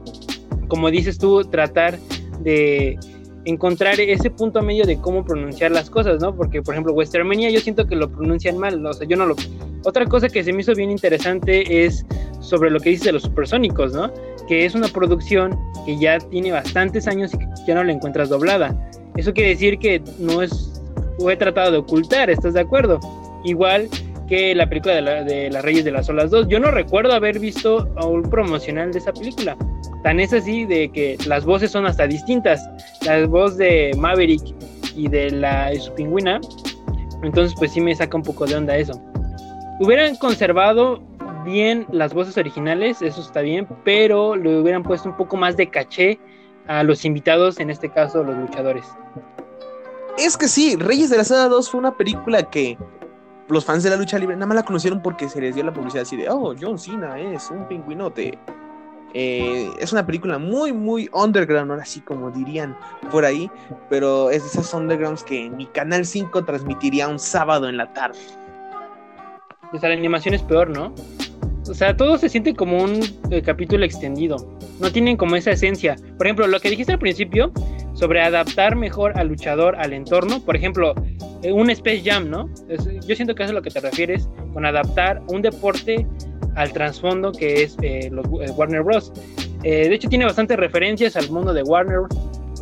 como 0.67 0.89
dices 0.89 1.17
tú, 1.17 1.43
tratar 1.43 1.97
de 2.41 2.97
encontrar 3.45 3.99
ese 3.99 4.29
punto 4.31 4.61
medio 4.61 4.85
de 4.85 4.97
cómo 4.99 5.23
pronunciar 5.23 5.71
las 5.71 5.89
cosas, 5.89 6.19
¿no? 6.19 6.35
Porque, 6.35 6.61
por 6.61 6.73
ejemplo, 6.73 6.93
Westermania 6.93 7.49
yo 7.49 7.59
siento 7.59 7.85
que 7.85 7.95
lo 7.95 8.11
pronuncian 8.11 8.57
mal, 8.57 8.83
o 8.85 8.93
sea, 8.93 9.07
yo 9.07 9.15
no 9.15 9.27
lo... 9.27 9.35
Otra 9.83 10.05
cosa 10.05 10.29
que 10.29 10.43
se 10.43 10.51
me 10.51 10.61
hizo 10.61 10.73
bien 10.73 10.89
interesante 10.89 11.85
es 11.85 12.05
sobre 12.39 12.71
lo 12.71 12.79
que 12.79 12.89
dice 12.89 13.05
de 13.05 13.13
los 13.13 13.23
supersónicos, 13.23 13.93
¿no? 13.93 14.11
Que 14.47 14.65
es 14.65 14.73
una 14.73 14.87
producción 14.87 15.57
que 15.85 15.97
ya 15.97 16.17
tiene 16.17 16.51
bastantes 16.51 17.07
años 17.07 17.33
y 17.33 17.37
que 17.37 17.45
ya 17.65 17.75
no 17.75 17.83
la 17.83 17.91
encuentras 17.91 18.29
doblada. 18.29 18.75
Eso 19.15 19.33
quiere 19.33 19.49
decir 19.49 19.77
que 19.79 20.01
no 20.19 20.41
es... 20.41 20.81
he 21.19 21.35
tratado 21.37 21.71
de 21.71 21.77
ocultar, 21.77 22.29
¿estás 22.29 22.53
de 22.53 22.61
acuerdo? 22.61 22.99
Igual 23.43 23.89
que 24.27 24.55
la 24.55 24.67
película 24.67 24.95
de, 24.95 25.23
de 25.23 25.49
Las 25.51 25.63
Reyes 25.63 25.85
de 25.85 25.91
las 25.91 26.09
Olas 26.09 26.31
2. 26.31 26.47
Yo 26.47 26.59
no 26.59 26.71
recuerdo 26.71 27.13
haber 27.13 27.39
visto 27.39 27.87
un 28.03 28.23
promocional 28.23 28.91
de 28.91 28.99
esa 28.99 29.13
película. 29.13 29.55
Tan 30.03 30.19
es 30.19 30.33
así 30.33 30.65
de 30.65 30.89
que 30.91 31.17
las 31.27 31.45
voces 31.45 31.71
son 31.71 31.85
hasta 31.85 32.07
distintas. 32.07 32.67
La 33.05 33.25
voz 33.27 33.57
de 33.57 33.91
Maverick 33.97 34.41
y 34.95 35.07
de 35.07 35.31
la 35.31 35.73
su 35.75 35.93
pingüina. 35.93 36.39
Entonces 37.23 37.55
pues 37.57 37.71
sí 37.71 37.81
me 37.81 37.95
saca 37.95 38.17
un 38.17 38.23
poco 38.23 38.45
de 38.45 38.55
onda 38.55 38.75
eso. 38.77 38.99
Hubieran 39.79 40.15
conservado 40.15 41.01
bien 41.45 41.85
las 41.91 42.13
voces 42.13 42.37
originales, 42.37 43.01
eso 43.01 43.21
está 43.21 43.41
bien, 43.41 43.67
pero 43.83 44.35
le 44.35 44.59
hubieran 44.59 44.83
puesto 44.83 45.09
un 45.09 45.17
poco 45.17 45.37
más 45.37 45.55
de 45.57 45.69
caché 45.69 46.19
a 46.67 46.83
los 46.83 47.05
invitados, 47.05 47.59
en 47.59 47.69
este 47.69 47.89
caso 47.89 48.23
los 48.23 48.35
luchadores. 48.37 48.85
Es 50.17 50.37
que 50.37 50.47
sí, 50.47 50.75
Reyes 50.75 51.09
de 51.09 51.17
la 51.17 51.23
Sada 51.23 51.49
2 51.49 51.69
fue 51.69 51.79
una 51.79 51.95
película 51.95 52.43
que 52.43 52.77
los 53.49 53.65
fans 53.65 53.83
de 53.83 53.89
la 53.89 53.97
lucha 53.97 54.17
libre 54.17 54.35
nada 54.35 54.47
más 54.47 54.55
la 54.55 54.63
conocieron 54.63 55.01
porque 55.01 55.29
se 55.29 55.41
les 55.41 55.55
dio 55.55 55.63
la 55.63 55.73
publicidad 55.73 56.03
así 56.03 56.15
de, 56.17 56.29
oh, 56.29 56.55
John 56.59 56.79
Cena 56.79 57.19
es 57.19 57.49
un 57.51 57.67
pingüinote. 57.67 58.39
Eh, 59.17 59.71
es 59.79 59.93
una 59.93 60.05
película 60.05 60.37
muy, 60.37 60.73
muy 60.73 61.09
underground, 61.13 61.71
ahora 61.71 61.85
sí 61.85 62.01
como 62.01 62.31
dirían 62.31 62.77
por 63.11 63.23
ahí, 63.23 63.49
pero 63.89 64.29
es 64.29 64.43
de 64.43 64.49
esas 64.49 64.73
undergrounds 64.73 65.23
que 65.23 65.49
mi 65.49 65.67
Canal 65.67 66.05
5 66.05 66.43
transmitiría 66.43 67.07
un 67.07 67.19
sábado 67.19 67.69
en 67.69 67.77
la 67.77 67.93
tarde. 67.93 68.19
O 69.71 69.79
sea, 69.79 69.89
la 69.89 69.95
animación 69.95 70.33
es 70.33 70.41
peor, 70.41 70.69
¿no? 70.69 70.93
O 71.67 71.73
sea, 71.73 71.97
todo 71.97 72.17
se 72.17 72.29
siente 72.29 72.53
como 72.53 72.83
un 72.83 73.01
eh, 73.31 73.41
capítulo 73.41 73.85
extendido. 73.85 74.37
No 74.79 74.91
tienen 74.91 75.17
como 75.17 75.35
esa 75.35 75.51
esencia. 75.51 75.95
Por 76.17 76.27
ejemplo, 76.27 76.47
lo 76.47 76.59
que 76.59 76.69
dijiste 76.69 76.93
al 76.93 76.99
principio 76.99 77.51
sobre 77.93 78.21
adaptar 78.21 78.75
mejor 78.75 79.17
al 79.17 79.29
luchador 79.29 79.75
al 79.77 79.93
entorno. 79.93 80.43
Por 80.43 80.55
ejemplo, 80.55 80.93
eh, 81.41 81.51
un 81.51 81.69
Space 81.71 82.01
Jam, 82.03 82.29
¿no? 82.29 82.49
yo 83.07 83.15
siento 83.15 83.33
que 83.33 83.43
eso 83.43 83.51
es 83.51 83.51
a 83.51 83.53
lo 83.53 83.61
que 83.61 83.71
te 83.71 83.79
refieres 83.79 84.29
con 84.53 84.65
adaptar 84.65 85.21
un 85.27 85.41
deporte 85.41 86.05
al 86.55 86.71
trasfondo 86.71 87.31
que 87.31 87.63
es 87.63 87.77
eh, 87.81 88.09
los, 88.11 88.25
Warner 88.29 88.83
Bros. 88.83 89.11
de 89.61 89.93
hecho, 89.93 90.07
tiene 90.07 90.25
bastantes 90.25 90.57
referencias 90.57 91.15
al 91.15 91.29
mundo 91.29 91.53
de 91.53 91.63
Warner. 91.63 92.01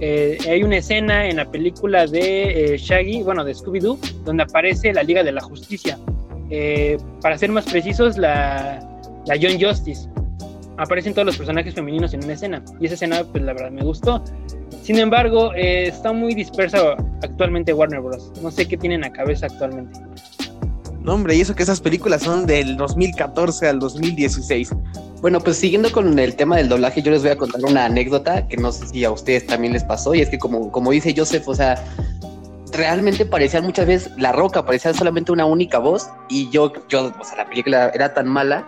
hay 0.02 0.64
una 0.64 0.78
escena 0.78 1.28
en 1.28 1.38
la 1.38 1.52
película 1.52 2.08
de 2.08 2.76
Shaggy, 2.80 3.24
bueno, 3.24 3.44
de 3.44 3.54
Scooby-Doo, 3.54 3.98
donde 4.24 4.44
aparece 4.44 4.94
la 4.94 5.04
Liga 5.04 5.24
de 5.24 5.32
la 5.32 5.42
Justicia. 5.42 6.00
para 7.22 7.38
ser 7.38 7.52
más 7.52 7.66
precisos, 7.66 8.18
la, 8.18 8.93
la 9.26 9.36
John 9.42 9.60
Justice 9.60 10.10
aparecen 10.78 11.14
todos 11.14 11.26
los 11.26 11.38
personajes 11.38 11.74
femeninos 11.74 12.14
en 12.14 12.24
una 12.24 12.34
escena. 12.34 12.64
Y 12.80 12.86
esa 12.86 12.96
escena, 12.96 13.24
pues 13.24 13.44
la 13.44 13.54
verdad 13.54 13.72
me 13.72 13.84
gustó. 13.84 14.24
Sin 14.82 15.00
embargo, 15.00 15.54
eh, 15.54 15.88
está 15.88 16.12
muy 16.12 16.34
dispersa 16.34 16.96
actualmente 17.22 17.74
Warner 17.74 18.02
Bros. 18.02 18.32
No 18.42 18.52
sé 18.52 18.68
qué 18.68 18.78
tienen 18.78 19.04
a 19.04 19.12
cabeza 19.12 19.46
actualmente. 19.46 20.00
No, 21.02 21.16
hombre, 21.16 21.36
y 21.36 21.42
eso 21.42 21.54
que 21.54 21.64
esas 21.64 21.82
películas 21.82 22.24
son 22.24 22.46
del 22.46 22.78
2014 22.78 23.68
al 23.68 23.80
2016. 23.80 24.72
Bueno, 25.22 25.40
pues 25.40 25.58
siguiendo 25.58 25.92
con 25.92 26.18
el 26.18 26.36
tema 26.36 26.58
del 26.58 26.70
doblaje, 26.70 27.02
yo 27.02 27.12
les 27.12 27.22
voy 27.22 27.32
a 27.32 27.38
contar 27.38 27.64
una 27.64 27.86
anécdota 27.86 28.48
que 28.48 28.58
no 28.58 28.72
sé 28.72 28.88
si 28.88 29.06
a 29.06 29.12
ustedes 29.12 29.46
también 29.46 29.74
les 29.74 29.84
pasó. 29.84 30.14
Y 30.14 30.22
es 30.22 30.30
que, 30.30 30.38
como, 30.38 30.72
como 30.72 30.92
dice 30.92 31.14
Joseph, 31.16 31.48
o 31.48 31.56
sea, 31.56 31.82
realmente 32.72 33.26
parecían 33.26 33.64
muchas 33.64 33.86
veces 33.86 34.12
La 34.18 34.32
Roca, 34.32 34.66
parecía 34.66 34.94
solamente 34.94 35.32
una 35.32 35.46
única 35.46 35.78
voz. 35.78 36.10
Y 36.30 36.50
yo, 36.50 36.74
yo, 36.90 37.14
o 37.20 37.24
sea, 37.24 37.38
la 37.38 37.50
película 37.50 37.92
era 37.94 38.14
tan 38.14 38.28
mala 38.28 38.68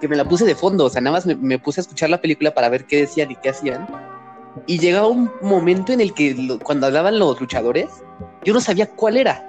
que 0.00 0.08
me 0.08 0.16
la 0.16 0.24
puse 0.24 0.44
de 0.44 0.54
fondo, 0.54 0.86
o 0.86 0.90
sea, 0.90 1.00
nada 1.00 1.16
más 1.16 1.26
me, 1.26 1.58
puse 1.58 1.80
a 1.80 1.82
escuchar 1.82 2.10
la 2.10 2.20
película 2.20 2.54
para 2.54 2.68
ver 2.68 2.84
qué 2.84 2.98
decían 2.98 3.30
y 3.30 3.36
qué 3.36 3.50
hacían. 3.50 3.86
Y 4.66 4.78
llegaba 4.78 5.08
un 5.08 5.30
momento 5.40 5.92
en 5.92 6.00
el 6.00 6.14
que 6.14 6.58
cuando 6.62 6.86
hablaban 6.86 7.18
los 7.18 7.40
luchadores, 7.40 7.88
yo 8.44 8.54
no 8.54 8.60
sabía 8.60 8.88
cuál 8.88 9.16
era. 9.16 9.44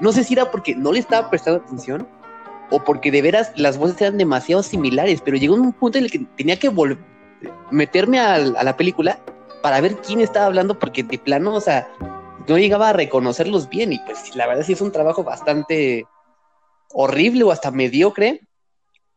No 0.00 0.12
sé 0.12 0.24
si 0.24 0.34
era 0.34 0.50
porque 0.50 0.74
no 0.74 0.92
le 0.92 0.98
estaba 0.98 1.30
prestando 1.30 1.62
atención 1.62 2.06
o 2.70 2.82
porque 2.82 3.10
de 3.10 3.22
veras 3.22 3.52
las 3.56 3.78
voces 3.78 4.00
eran 4.00 4.18
demasiado 4.18 4.62
similares, 4.62 5.20
pero 5.22 5.36
llegó 5.36 5.54
un 5.54 5.72
punto 5.72 5.98
en 5.98 6.04
el 6.04 6.10
que 6.10 6.26
tenía 6.36 6.58
que 6.58 6.70
meterme 7.70 8.18
a, 8.18 8.34
a 8.34 8.64
la 8.64 8.76
película 8.76 9.18
para 9.62 9.80
ver 9.80 9.96
quién 9.96 10.20
estaba 10.20 10.46
hablando, 10.46 10.78
porque 10.78 11.02
de 11.02 11.18
plano, 11.18 11.54
o 11.54 11.60
sea, 11.60 11.88
no 12.48 12.58
llegaba 12.58 12.88
a 12.88 12.92
reconocerlos 12.92 13.68
bien 13.68 13.92
y 13.92 13.98
pues 14.00 14.34
la 14.34 14.46
verdad 14.46 14.64
sí 14.64 14.72
es 14.72 14.80
un 14.80 14.92
trabajo 14.92 15.22
bastante 15.22 16.06
horrible 16.92 17.44
o 17.44 17.52
hasta 17.52 17.70
mediocre 17.70 18.40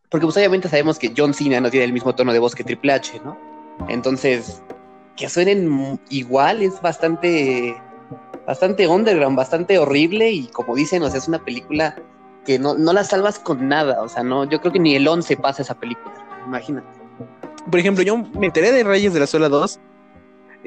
porque 0.10 0.26
pues 0.26 0.38
obviamente 0.38 0.70
sabemos 0.70 1.00
que 1.00 1.14
John 1.16 1.34
Cena 1.34 1.60
no 1.60 1.70
tiene 1.70 1.86
el 1.86 1.94
mismo 1.94 2.14
tono 2.16 2.34
de 2.34 2.40
voz 2.40 2.56
que 2.56 2.64
Triple 2.64 2.94
H, 2.94 3.22
¿no? 3.24 3.38
Entonces, 3.90 4.62
que 5.16 5.30
suenen 5.30 6.00
igual 6.10 6.62
es 6.62 6.82
bastante, 6.82 7.76
bastante 8.46 8.88
underground, 8.88 9.38
bastante 9.38 9.78
horrible 9.78 10.32
y 10.32 10.48
como 10.48 10.76
dicen, 10.76 11.04
o 11.04 11.10
sea, 11.10 11.20
es 11.20 11.28
una 11.28 11.44
película 11.44 11.96
que 12.46 12.60
no, 12.60 12.76
no 12.76 12.94
la 12.94 13.04
salvas 13.04 13.40
con 13.40 13.68
nada, 13.68 14.02
o 14.02 14.08
sea, 14.08 14.24
no, 14.24 14.44
yo 14.46 14.62
creo 14.62 14.72
que 14.72 14.80
ni 14.80 14.96
el 14.96 15.08
11 15.08 15.38
pasa 15.38 15.64
esa 15.64 15.76
película, 15.76 16.14
imagínate. 16.46 16.88
Por 17.70 17.80
ejemplo, 17.80 18.04
yo 18.04 18.18
me 18.18 18.46
enteré 18.46 18.72
de 18.72 18.84
Reyes 18.84 19.14
de 19.14 19.20
la 19.20 19.28
Sola 19.28 19.50
2 19.50 19.80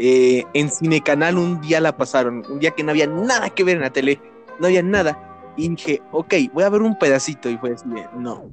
eh, 0.00 0.44
en 0.54 0.70
Cinecanal 0.70 1.36
un 1.36 1.60
día 1.60 1.80
la 1.80 1.96
pasaron, 1.96 2.44
un 2.48 2.60
día 2.60 2.70
que 2.70 2.84
no 2.84 2.92
había 2.92 3.08
nada 3.08 3.50
que 3.50 3.64
ver 3.64 3.76
en 3.76 3.82
la 3.82 3.90
tele, 3.90 4.20
no 4.60 4.68
había 4.68 4.82
nada. 4.82 5.18
Y 5.56 5.68
dije, 5.70 6.00
ok, 6.12 6.34
voy 6.52 6.62
a 6.62 6.68
ver 6.68 6.82
un 6.82 6.96
pedacito. 6.96 7.50
Y 7.50 7.58
fue 7.58 7.72
así, 7.72 7.84
no, 8.16 8.48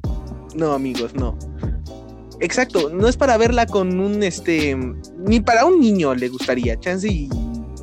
no, 0.55 0.73
amigos, 0.73 1.13
no. 1.15 1.37
Exacto, 2.39 2.89
no 2.89 3.07
es 3.07 3.15
para 3.15 3.37
verla 3.37 3.65
con 3.65 3.99
un 3.99 4.23
este. 4.23 4.75
Ni 5.19 5.39
para 5.39 5.65
un 5.65 5.79
niño 5.79 6.13
le 6.15 6.29
gustaría. 6.29 6.79
Chance 6.79 7.07
y 7.07 7.29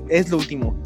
es 0.09 0.31
lo 0.31 0.39
último. 0.39 0.77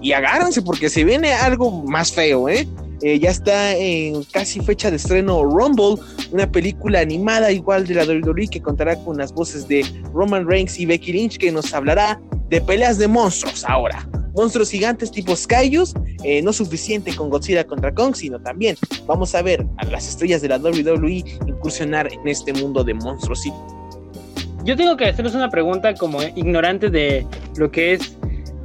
Y 0.00 0.12
agárrense 0.12 0.62
porque 0.62 0.88
se 0.88 1.04
viene 1.04 1.32
algo 1.32 1.82
más 1.84 2.12
feo, 2.12 2.48
¿eh? 2.48 2.68
¿eh? 3.02 3.18
ya 3.18 3.30
está 3.30 3.74
en 3.74 4.22
casi 4.24 4.60
fecha 4.60 4.90
de 4.90 4.96
estreno 4.96 5.44
Rumble, 5.44 5.96
una 6.32 6.50
película 6.50 7.00
animada 7.00 7.50
igual 7.50 7.86
de 7.86 7.94
la 7.94 8.04
WWE 8.04 8.48
que 8.48 8.60
contará 8.60 8.96
con 8.96 9.16
las 9.16 9.32
voces 9.32 9.66
de 9.66 9.84
Roman 10.12 10.46
Reigns 10.46 10.78
y 10.78 10.86
Becky 10.86 11.12
Lynch 11.12 11.38
que 11.38 11.50
nos 11.50 11.72
hablará 11.72 12.20
de 12.48 12.60
peleas 12.60 12.98
de 12.98 13.08
monstruos 13.08 13.64
ahora. 13.66 14.06
Monstruos 14.34 14.70
gigantes 14.70 15.10
tipo 15.10 15.36
Skyus 15.36 15.94
eh, 16.24 16.42
no 16.42 16.52
suficiente 16.52 17.14
con 17.14 17.30
Godzilla 17.30 17.64
contra 17.64 17.94
Kong, 17.94 18.14
sino 18.14 18.40
también 18.40 18.76
vamos 19.06 19.34
a 19.34 19.42
ver 19.42 19.64
a 19.76 19.84
las 19.84 20.08
estrellas 20.08 20.42
de 20.42 20.48
la 20.48 20.58
WWE 20.58 21.24
incursionar 21.46 22.12
en 22.12 22.26
este 22.26 22.52
mundo 22.52 22.82
de 22.82 22.94
monstruos. 22.94 23.44
Yo 24.64 24.76
tengo 24.76 24.96
que 24.96 25.06
hacerles 25.06 25.34
una 25.34 25.50
pregunta 25.50 25.94
como 25.94 26.22
ignorante 26.22 26.90
de 26.90 27.26
lo 27.56 27.70
que 27.70 27.92
es 27.92 28.16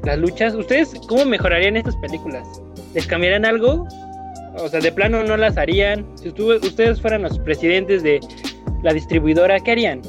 las 0.04 0.18
luchas. 0.18 0.56
¿Ustedes 0.56 0.94
cómo 1.08 1.26
mejorarían 1.26 1.78
estas 1.78 1.96
películas? 1.98 2.48
¿Les 2.94 3.06
cambiarían 3.06 3.46
algo? 3.46 3.88
O 4.58 4.68
sea, 4.70 4.80
de 4.80 4.92
plano 4.92 5.24
no 5.24 5.38
las 5.38 5.58
harían. 5.58 6.06
Si 6.16 6.30
ustedes 6.30 7.02
fueran 7.02 7.24
los 7.24 7.38
presidentes 7.40 8.02
de 8.02 8.20
la 8.82 8.94
distribuidora, 8.94 9.60
¿qué 9.60 9.72
harían? 9.72 10.02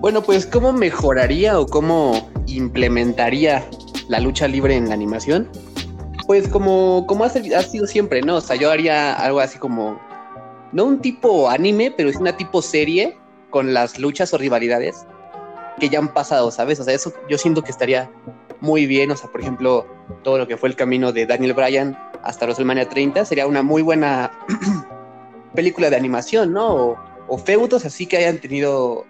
Bueno, 0.00 0.22
pues 0.22 0.46
¿cómo 0.46 0.72
mejoraría 0.72 1.58
o 1.58 1.66
cómo 1.66 2.30
implementaría 2.46 3.64
la 4.12 4.20
lucha 4.20 4.46
libre 4.46 4.76
en 4.76 4.88
la 4.88 4.94
animación? 4.94 5.48
Pues 6.26 6.46
como, 6.46 7.06
como 7.08 7.24
ha, 7.24 7.30
sido 7.30 7.86
siempre, 7.86 8.20
¿no? 8.20 8.36
O 8.36 8.40
sea, 8.42 8.56
yo 8.56 8.70
haría 8.70 9.14
algo 9.14 9.40
así 9.40 9.58
como, 9.58 9.98
no 10.70 10.84
un 10.84 11.00
tipo 11.00 11.48
anime, 11.48 11.90
pero 11.96 12.10
es 12.10 12.16
una 12.16 12.36
tipo 12.36 12.60
serie 12.60 13.16
con 13.48 13.72
las 13.72 13.98
luchas 13.98 14.34
o 14.34 14.38
rivalidades 14.38 15.06
que 15.80 15.88
ya 15.88 15.98
han 15.98 16.12
pasado, 16.12 16.50
¿sabes? 16.50 16.78
O 16.78 16.84
sea, 16.84 16.92
eso 16.92 17.12
yo 17.28 17.38
siento 17.38 17.64
que 17.64 17.70
estaría 17.70 18.10
muy 18.60 18.84
bien. 18.84 19.10
O 19.10 19.16
sea, 19.16 19.30
por 19.30 19.40
ejemplo, 19.40 19.86
todo 20.22 20.36
lo 20.36 20.46
que 20.46 20.58
fue 20.58 20.68
el 20.68 20.76
camino 20.76 21.10
de 21.10 21.24
Daniel 21.24 21.54
Bryan 21.54 21.98
hasta 22.22 22.44
WrestleMania 22.44 22.90
30 22.90 23.24
sería 23.24 23.46
una 23.46 23.62
muy 23.62 23.80
buena 23.80 24.30
película 25.54 25.88
de 25.88 25.96
animación, 25.96 26.52
¿no? 26.52 26.74
O, 26.74 26.98
o 27.28 27.38
feudos 27.38 27.86
así 27.86 28.04
que 28.04 28.18
hayan 28.18 28.38
tenido 28.38 29.06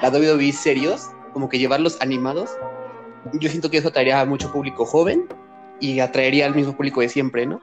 la 0.00 0.08
WWE 0.08 0.50
serios, 0.52 1.10
como 1.34 1.50
que 1.50 1.58
llevarlos 1.58 1.98
animados. 2.00 2.50
Yo 3.40 3.48
siento 3.48 3.70
que 3.70 3.78
eso 3.78 3.88
atraería 3.88 4.20
a 4.20 4.24
mucho 4.24 4.50
público 4.52 4.84
joven 4.84 5.26
y 5.80 6.00
atraería 6.00 6.46
al 6.46 6.54
mismo 6.54 6.76
público 6.76 7.00
de 7.00 7.08
siempre, 7.08 7.46
¿no? 7.46 7.60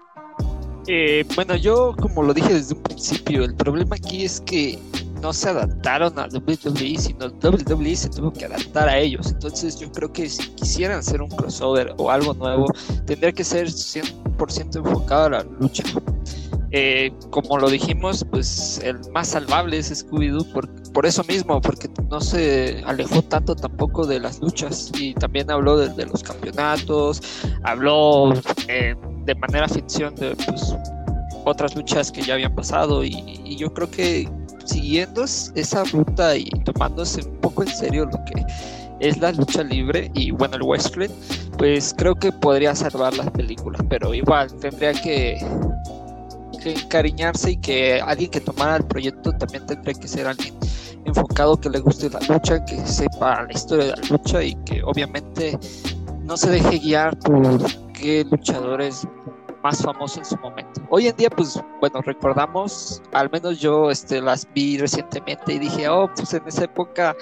Eh, 0.88 1.26
bueno, 1.36 1.56
yo 1.56 1.96
como 2.02 2.24
lo 2.24 2.34
dije 2.34 2.54
desde 2.54 2.76
un 2.76 2.84
principio, 2.84 3.44
el 3.46 3.56
problema 3.56 3.96
aquí 3.96 4.26
es 4.26 4.42
que 4.42 4.78
no 5.22 5.32
se 5.32 5.50
adaptaron 5.50 6.20
a 6.20 6.28
WWE, 6.28 6.98
sino 6.98 7.28
WWE 7.42 7.96
se 7.96 8.10
tuvo 8.10 8.34
que 8.34 8.46
adaptar 8.46 8.90
a 8.90 8.98
ellos. 8.98 9.32
Entonces 9.32 9.80
yo 9.80 9.90
creo 9.92 10.12
que 10.12 10.28
si 10.30 10.50
quisieran 10.50 11.00
hacer 11.00 11.22
un 11.22 11.30
crossover 11.30 11.94
o 11.98 12.12
algo 12.12 12.34
nuevo, 12.34 12.66
tendría 13.06 13.32
que 13.32 13.46
ser 13.46 13.68
100% 13.68 14.76
enfocado 14.76 15.26
a 15.28 15.30
la 15.30 15.44
lucha. 15.44 15.84
Eh, 16.76 17.12
como 17.30 17.60
lo 17.60 17.70
dijimos, 17.70 18.26
pues 18.32 18.82
el 18.84 19.00
más 19.12 19.28
salvable 19.30 19.78
es 19.78 19.92
Scooby-Doo 19.92 20.52
por, 20.54 20.92
por, 20.92 21.06
eso 21.06 21.24
mismo, 21.26 21.62
porque 21.62 21.88
no 22.10 22.20
se 22.20 22.82
alejó 22.88 23.22
tanto 23.22 23.56
tampoco 23.56 24.08
de 24.08 24.20
las 24.20 24.40
luchas. 24.42 24.92
Y 24.98 25.14
también 25.14 25.52
habló 25.52 25.78
de, 25.78 26.06
los 26.08 26.24
campeonatos, 26.24 27.22
habló 27.64 28.34
eh, 28.68 28.96
de 29.26 29.36
manera 29.36 29.68
ficción 29.68 30.16
de 30.16 30.36
pues, 30.48 30.76
otras 31.46 31.76
luchas 31.76 32.12
que 32.12 32.24
ya 32.24 32.34
habían 32.34 32.56
pasado. 32.56 33.04
Y 33.04 33.56
yo 33.56 33.72
creo 33.72 33.92
que 33.92 34.28
siguiendo 34.66 35.24
esa 35.24 35.84
ruta 35.84 36.36
y 36.36 36.50
tomándose 36.66 37.22
un 37.22 37.40
poco 37.42 37.62
en 37.62 37.70
serio 37.70 38.06
lo 38.06 38.18
que 38.26 38.46
es 39.00 39.18
la 39.18 39.32
lucha 39.32 39.64
libre 39.64 40.10
y 40.14 40.32
bueno 40.32 40.56
el 40.56 40.64
wrestling 40.64 41.10
pues 41.58 41.94
creo 41.98 42.16
que 42.16 42.32
podría 42.32 42.74
salvar 42.76 43.16
las 43.16 43.30
películas. 43.32 43.82
Pero 43.90 44.14
igual 44.14 44.52
tendría 44.60 44.94
que, 44.94 45.38
que 46.64 46.72
encariñarse 46.72 47.52
y 47.52 47.58
que 47.58 48.02
alguien 48.02 48.32
que 48.32 48.40
tomara 48.40 48.78
el 48.78 48.86
proyecto 48.86 49.32
también 49.34 49.66
tendría 49.66 49.94
que 49.94 50.08
ser 50.08 50.28
alguien 50.28 50.54
enfocado 51.06 51.60
que 51.60 51.70
le 51.70 51.80
guste 51.80 52.10
la 52.10 52.20
lucha 52.22 52.64
que 52.66 52.78
sepa 52.86 53.44
la 53.44 53.52
historia 53.52 53.86
de 53.86 53.92
la 53.92 54.08
lucha 54.10 54.42
y 54.42 54.56
que 54.64 54.82
obviamente 54.84 55.60
no 56.22 56.38
se 56.38 56.50
deje 56.50 56.80
guiar 56.80 57.18
por 57.20 57.60
qué 57.92 58.26
luchadores 58.30 59.06
más 59.62 59.82
famoso 59.82 60.20
en 60.20 60.26
su 60.26 60.38
momento. 60.38 60.82
Hoy 60.90 61.08
en 61.08 61.16
día, 61.16 61.30
pues 61.30 61.60
bueno, 61.80 62.02
recordamos, 62.02 63.02
al 63.14 63.30
menos 63.32 63.60
yo 63.60 63.90
este, 63.90 64.22
las 64.22 64.48
vi 64.54 64.78
recientemente 64.78 65.54
y 65.54 65.60
dije, 65.60 65.88
oh, 65.88 66.10
pues 66.14 66.34
en 66.34 66.46
esa 66.46 66.66
época 66.66 67.16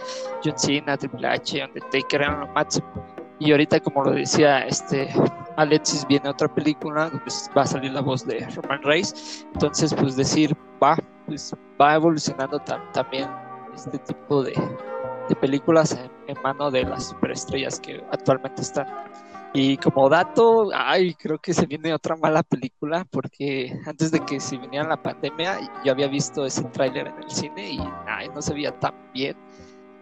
John 0.44 0.58
Cena, 0.58 0.98
Triple 0.98 1.28
H, 1.28 1.64
Undertaker 1.64 2.22
eran 2.22 2.40
lo 2.42 2.48
máximo. 2.48 3.11
Y 3.42 3.52
ahorita, 3.52 3.80
como 3.80 4.04
lo 4.04 4.12
decía 4.12 4.68
este 4.68 5.10
Alexis, 5.58 6.06
viene 6.08 6.30
otra 6.30 6.48
película 6.48 7.10
donde 7.10 7.26
va 7.58 7.64
a 7.64 7.66
salir 7.66 7.92
la 7.92 8.02
voz 8.02 8.24
de 8.28 8.48
Roman 8.56 8.84
Reigns. 8.84 9.48
Entonces, 9.56 9.96
pues 9.96 10.16
decir, 10.16 10.56
va, 10.82 10.96
pues 11.26 11.52
va 11.82 11.96
evolucionando 11.96 12.60
también 12.94 13.28
este 13.74 13.98
tipo 13.98 14.44
de, 14.44 14.54
de 15.28 15.36
películas 15.38 15.92
en, 15.94 16.12
en 16.28 16.40
mano 16.44 16.70
de 16.70 16.84
las 16.84 17.10
superestrellas 17.10 17.80
que 17.80 18.04
actualmente 18.12 18.62
están 18.62 18.86
y 19.54 19.76
como 19.78 20.08
dato, 20.08 20.70
ay, 20.74 21.14
creo 21.16 21.38
que 21.38 21.54
se 21.54 21.66
viene 21.66 21.94
otra 21.94 22.16
mala 22.16 22.42
película 22.42 23.06
porque 23.12 23.78
antes 23.86 24.10
de 24.10 24.22
que 24.22 24.40
se 24.40 24.58
viniera 24.58 24.88
la 24.88 25.02
pandemia 25.02 25.60
yo 25.84 25.92
había 25.92 26.08
visto 26.08 26.46
ese 26.46 26.64
tráiler 26.66 27.08
en 27.08 27.18
el 27.18 27.30
cine 27.30 27.72
y 27.74 27.80
ay, 28.08 28.30
no 28.34 28.42
se 28.42 28.54
veía 28.54 28.72
tan 28.80 28.94
bien. 29.14 29.36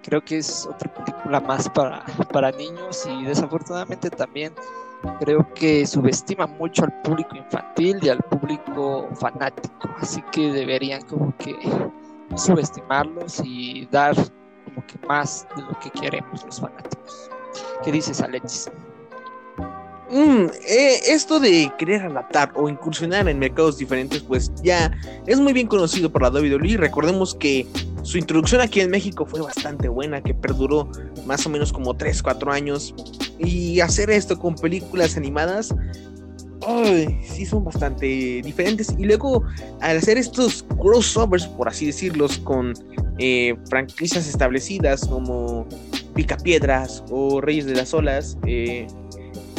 Creo 0.04 0.24
que 0.24 0.38
es 0.38 0.66
otra 0.66 0.94
película 0.94 1.40
más 1.42 1.70
para, 1.70 2.04
para 2.32 2.52
niños 2.52 3.08
y 3.10 3.26
desafortunadamente 3.26 4.10
también 4.10 4.54
creo 5.20 5.48
que 5.54 5.86
subestima 5.86 6.48
mucho 6.48 6.84
al 6.84 7.02
público 7.02 7.36
infantil 7.36 7.98
y 8.02 8.10
al 8.10 8.20
público 8.20 9.10
fanático. 9.16 9.90
Así 10.00 10.22
que 10.32 10.52
deberían 10.52 11.02
como 11.04 11.36
que 11.38 11.56
subestimarlos 12.36 13.42
y 13.44 13.88
dar 13.92 14.16
como 14.16 14.86
que 14.88 15.08
más 15.08 15.48
de 15.56 15.62
lo 15.64 15.80
que 15.80 15.90
queremos 15.92 16.46
los 16.46 16.60
fanáticos. 16.60 17.30
¿Qué 17.84 17.92
dices, 17.92 18.22
Alexis? 18.22 18.70
Mm, 20.12 20.48
eh, 20.68 21.00
esto 21.08 21.40
de 21.40 21.72
querer 21.78 22.02
adaptar 22.04 22.52
o 22.56 22.68
incursionar 22.68 23.30
en 23.30 23.38
mercados 23.38 23.78
diferentes, 23.78 24.24
pues 24.24 24.52
ya 24.64 24.92
es 25.28 25.40
muy 25.40 25.54
bien 25.54 25.68
conocido 25.68 26.12
por 26.12 26.24
la 26.24 26.30
WWE. 26.30 26.78
Recordemos 26.78 27.36
que 27.36 27.68
su 28.10 28.18
introducción 28.18 28.60
aquí 28.60 28.82
en 28.82 28.90
México 28.90 29.24
fue 29.24 29.40
bastante 29.40 29.88
buena, 29.88 30.20
que 30.20 30.34
perduró 30.34 30.90
más 31.28 31.46
o 31.46 31.50
menos 31.52 31.72
como 31.72 31.96
3, 31.96 32.24
4 32.24 32.52
años. 32.52 32.96
Y 33.38 33.82
hacer 33.82 34.10
esto 34.10 34.40
con 34.40 34.56
películas 34.56 35.16
animadas, 35.16 35.76
ay, 36.68 37.20
sí 37.22 37.46
son 37.46 37.64
bastante 37.66 38.08
diferentes. 38.44 38.96
Y 38.98 39.04
luego, 39.04 39.46
al 39.82 39.98
hacer 39.98 40.18
estos 40.18 40.66
crossovers, 40.82 41.46
por 41.46 41.68
así 41.68 41.86
decirlos, 41.86 42.40
con 42.40 42.74
eh, 43.20 43.56
franquicias 43.70 44.28
establecidas 44.28 45.06
como 45.06 45.68
Picapiedras 46.16 47.04
o 47.12 47.42
Reyes 47.42 47.68
de 47.68 47.76
las 47.76 47.94
Olas, 47.94 48.40
eh, 48.48 48.88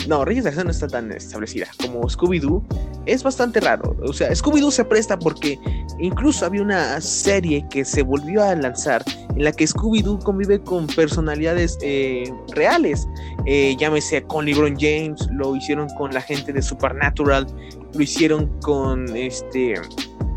no, 0.09 0.25
Reyes 0.25 0.45
de 0.45 0.51
Acción 0.51 0.67
no 0.67 0.71
está 0.71 0.89
tan 0.89 1.13
establecida 1.13 1.67
como 1.81 2.03
Scooby-Doo. 2.03 2.63
Es 3.07 3.23
bastante 3.23 3.61
raro. 3.61 3.97
O 4.03 4.13
sea, 4.13 4.31
Scooby-Doo 4.31 4.71
se 4.71 4.85
presta 4.85 5.19
porque 5.19 5.59
incluso 5.99 6.47
había 6.47 6.63
una 6.63 7.01
serie 7.01 7.65
que 7.71 7.85
se 7.85 8.03
volvió 8.03 8.43
a 8.43 8.55
lanzar 8.55 9.03
en 9.37 9.45
la 9.45 9.53
que 9.53 9.67
Scooby-Doo 9.67 10.23
convive 10.23 10.61
con 10.61 10.87
personalidades 10.87 11.79
eh, 11.83 12.33
reales. 12.55 13.07
Eh, 13.47 13.77
llámese 13.79 14.23
con 14.23 14.45
LeBron 14.45 14.77
James, 14.79 15.27
lo 15.33 15.57
hicieron 15.57 15.89
con 15.91 16.13
la 16.13 16.21
gente 16.21 16.53
de 16.53 16.63
Supernatural, 16.63 17.47
lo 17.95 18.03
hicieron 18.03 18.47
con 18.61 19.15
este. 19.17 19.75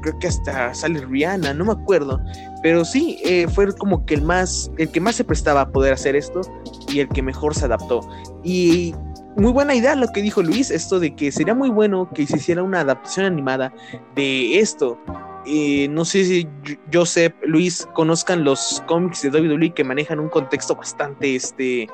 Creo 0.01 0.19
que 0.19 0.27
hasta 0.27 0.73
sale 0.73 1.05
Rihanna, 1.05 1.53
no 1.53 1.65
me 1.65 1.71
acuerdo. 1.71 2.19
Pero 2.61 2.83
sí, 2.83 3.19
eh, 3.23 3.47
fue 3.47 3.73
como 3.73 4.05
que 4.05 4.15
el 4.15 4.21
más. 4.21 4.71
el 4.77 4.89
que 4.89 4.99
más 4.99 5.15
se 5.15 5.23
prestaba 5.23 5.61
a 5.61 5.69
poder 5.69 5.93
hacer 5.93 6.15
esto 6.15 6.41
y 6.89 6.99
el 6.99 7.07
que 7.07 7.21
mejor 7.21 7.55
se 7.55 7.65
adaptó. 7.65 8.01
Y 8.43 8.93
muy 9.35 9.51
buena 9.51 9.75
idea 9.75 9.95
lo 9.95 10.07
que 10.07 10.21
dijo 10.21 10.41
Luis, 10.41 10.71
esto 10.71 10.99
de 10.99 11.15
que 11.15 11.31
sería 11.31 11.53
muy 11.53 11.69
bueno 11.69 12.09
que 12.13 12.27
se 12.27 12.37
hiciera 12.37 12.63
una 12.63 12.81
adaptación 12.81 13.25
animada 13.25 13.73
de 14.15 14.59
esto. 14.59 14.99
Eh, 15.45 15.87
no 15.89 16.05
sé 16.05 16.23
si 16.23 16.47
Joseph, 16.91 17.33
Luis 17.43 17.87
conozcan 17.93 18.43
los 18.43 18.81
cómics 18.87 19.21
de 19.23 19.29
WWE 19.29 19.73
que 19.73 19.83
manejan 19.83 20.19
un 20.19 20.29
contexto 20.29 20.75
bastante 20.75 21.35
este, 21.35 21.87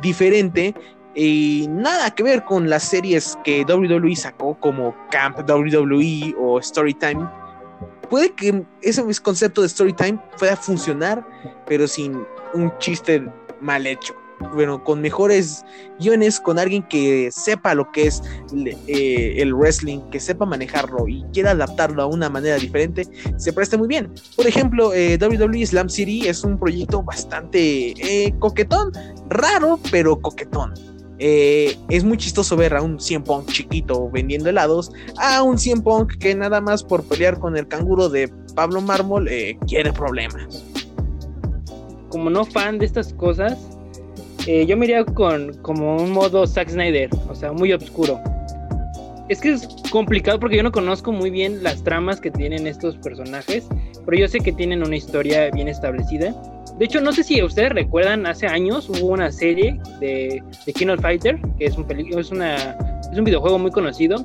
diferente 0.00 0.74
y 1.14 1.66
nada 1.70 2.14
que 2.14 2.22
ver 2.22 2.44
con 2.44 2.68
las 2.68 2.84
series 2.84 3.38
que 3.44 3.64
WWE 3.64 4.14
sacó 4.14 4.58
como 4.60 4.94
Camp 5.10 5.38
WWE 5.48 6.34
o 6.38 6.60
Storytime. 6.60 7.28
Puede 8.10 8.32
que 8.32 8.62
ese 8.82 9.02
concepto 9.22 9.62
de 9.62 9.68
Storytime 9.68 10.18
pueda 10.38 10.56
funcionar, 10.56 11.26
pero 11.66 11.88
sin 11.88 12.24
un 12.52 12.76
chiste 12.78 13.24
mal 13.60 13.86
hecho 13.86 14.14
bueno, 14.52 14.82
con 14.82 15.00
mejores 15.00 15.64
guiones, 15.98 16.40
con 16.40 16.58
alguien 16.58 16.82
que 16.82 17.30
sepa 17.32 17.74
lo 17.74 17.90
que 17.92 18.06
es 18.06 18.22
eh, 18.86 19.34
el 19.38 19.54
wrestling, 19.54 20.00
que 20.10 20.20
sepa 20.20 20.44
manejarlo 20.44 21.08
y 21.08 21.24
quiera 21.32 21.52
adaptarlo 21.52 22.02
a 22.02 22.06
una 22.06 22.28
manera 22.28 22.56
diferente, 22.56 23.06
se 23.36 23.52
presta 23.52 23.76
muy 23.76 23.88
bien. 23.88 24.12
Por 24.36 24.46
ejemplo, 24.46 24.92
eh, 24.92 25.18
WWE 25.20 25.66
Slam 25.66 25.88
City 25.88 26.26
es 26.26 26.44
un 26.44 26.58
proyecto 26.58 27.02
bastante 27.02 27.92
eh, 27.92 28.34
coquetón, 28.38 28.92
raro, 29.28 29.78
pero 29.90 30.20
coquetón. 30.20 30.74
es 31.18 32.04
muy 32.04 32.18
chistoso 32.18 32.56
ver 32.56 32.74
a 32.74 32.82
un 32.82 33.00
100 33.00 33.24
Punk 33.24 33.46
chiquito 33.50 34.10
vendiendo 34.10 34.48
helados, 34.48 34.90
a 35.18 35.42
un 35.42 35.58
100 35.58 35.82
Punk 35.82 36.18
que 36.18 36.34
nada 36.34 36.60
más 36.60 36.82
por 36.82 37.04
pelear 37.04 37.38
con 37.38 37.56
el 37.56 37.66
canguro 37.68 38.08
de 38.08 38.28
Pablo 38.54 38.80
Mármol 38.80 39.28
quiere 39.66 39.92
problemas. 39.92 40.64
Como 42.10 42.30
no 42.30 42.44
fan 42.44 42.78
de 42.78 42.86
estas 42.86 43.12
cosas, 43.14 43.73
eh, 44.46 44.66
yo 44.66 44.76
me 44.76 44.86
iría 44.86 45.04
con 45.04 45.54
como 45.62 45.96
un 45.96 46.10
modo 46.10 46.46
Zack 46.46 46.70
Snyder, 46.70 47.10
o 47.28 47.34
sea, 47.34 47.52
muy 47.52 47.72
oscuro. 47.72 48.20
es 49.28 49.40
que 49.40 49.52
es 49.52 49.66
complicado 49.90 50.38
porque 50.38 50.56
yo 50.56 50.62
no 50.62 50.72
conozco 50.72 51.12
muy 51.12 51.30
bien 51.30 51.62
las 51.62 51.82
tramas 51.82 52.20
que 52.20 52.30
tienen 52.30 52.66
estos 52.66 52.96
personajes, 52.98 53.66
pero 54.04 54.18
yo 54.18 54.28
sé 54.28 54.40
que 54.40 54.52
tienen 54.52 54.84
una 54.84 54.96
historia 54.96 55.50
bien 55.50 55.68
establecida. 55.68 56.34
De 56.78 56.84
hecho, 56.84 57.00
no 57.00 57.12
sé 57.12 57.22
si 57.22 57.40
ustedes 57.40 57.70
recuerdan, 57.70 58.26
hace 58.26 58.46
años 58.46 58.88
hubo 58.88 59.06
una 59.06 59.30
serie 59.30 59.78
de, 60.00 60.42
de 60.66 60.72
King 60.72 60.88
of 60.88 61.00
Fighter, 61.00 61.40
que 61.58 61.66
es 61.66 61.78
un, 61.78 61.86
es, 61.90 62.30
una, 62.32 62.56
es 63.10 63.16
un 63.16 63.24
videojuego 63.24 63.58
muy 63.58 63.70
conocido, 63.70 64.20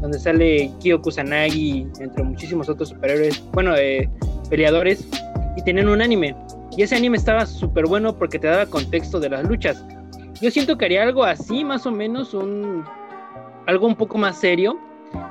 donde 0.00 0.18
sale 0.18 0.70
Kyo 0.80 1.00
Kusanagi, 1.00 1.86
entre 2.00 2.24
muchísimos 2.24 2.68
otros 2.68 2.88
superhéroes, 2.88 3.42
bueno, 3.52 3.76
eh, 3.76 4.10
peleadores, 4.50 5.06
y 5.56 5.62
tienen 5.62 5.88
un 5.88 6.02
anime. 6.02 6.34
Y 6.76 6.82
ese 6.82 6.96
anime 6.96 7.16
estaba 7.16 7.46
súper 7.46 7.86
bueno 7.86 8.16
porque 8.16 8.38
te 8.38 8.46
daba 8.46 8.66
contexto 8.66 9.20
de 9.20 9.28
las 9.28 9.48
luchas. 9.48 9.84
Yo 10.40 10.50
siento 10.50 10.76
que 10.76 10.86
haría 10.86 11.02
algo 11.02 11.24
así, 11.24 11.64
más 11.64 11.86
o 11.86 11.90
menos, 11.90 12.34
un 12.34 12.84
algo 13.66 13.86
un 13.86 13.94
poco 13.94 14.18
más 14.18 14.40
serio, 14.40 14.78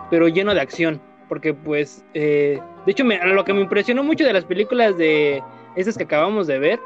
pero 0.09 0.27
lleno 0.27 0.53
de 0.53 0.61
acción. 0.61 1.01
Porque 1.27 1.53
pues, 1.53 2.05
eh, 2.13 2.59
de 2.85 2.91
hecho, 2.91 3.03
lo 3.03 3.45
que 3.45 3.53
me 3.53 3.61
impresionó 3.61 4.03
mucho 4.03 4.23
de 4.23 4.33
las 4.33 4.45
películas 4.45 4.97
de 4.97 5.41
esas 5.75 5.97
que 5.97 6.03
acabamos 6.03 6.47
de 6.47 6.59
ver, 6.59 6.79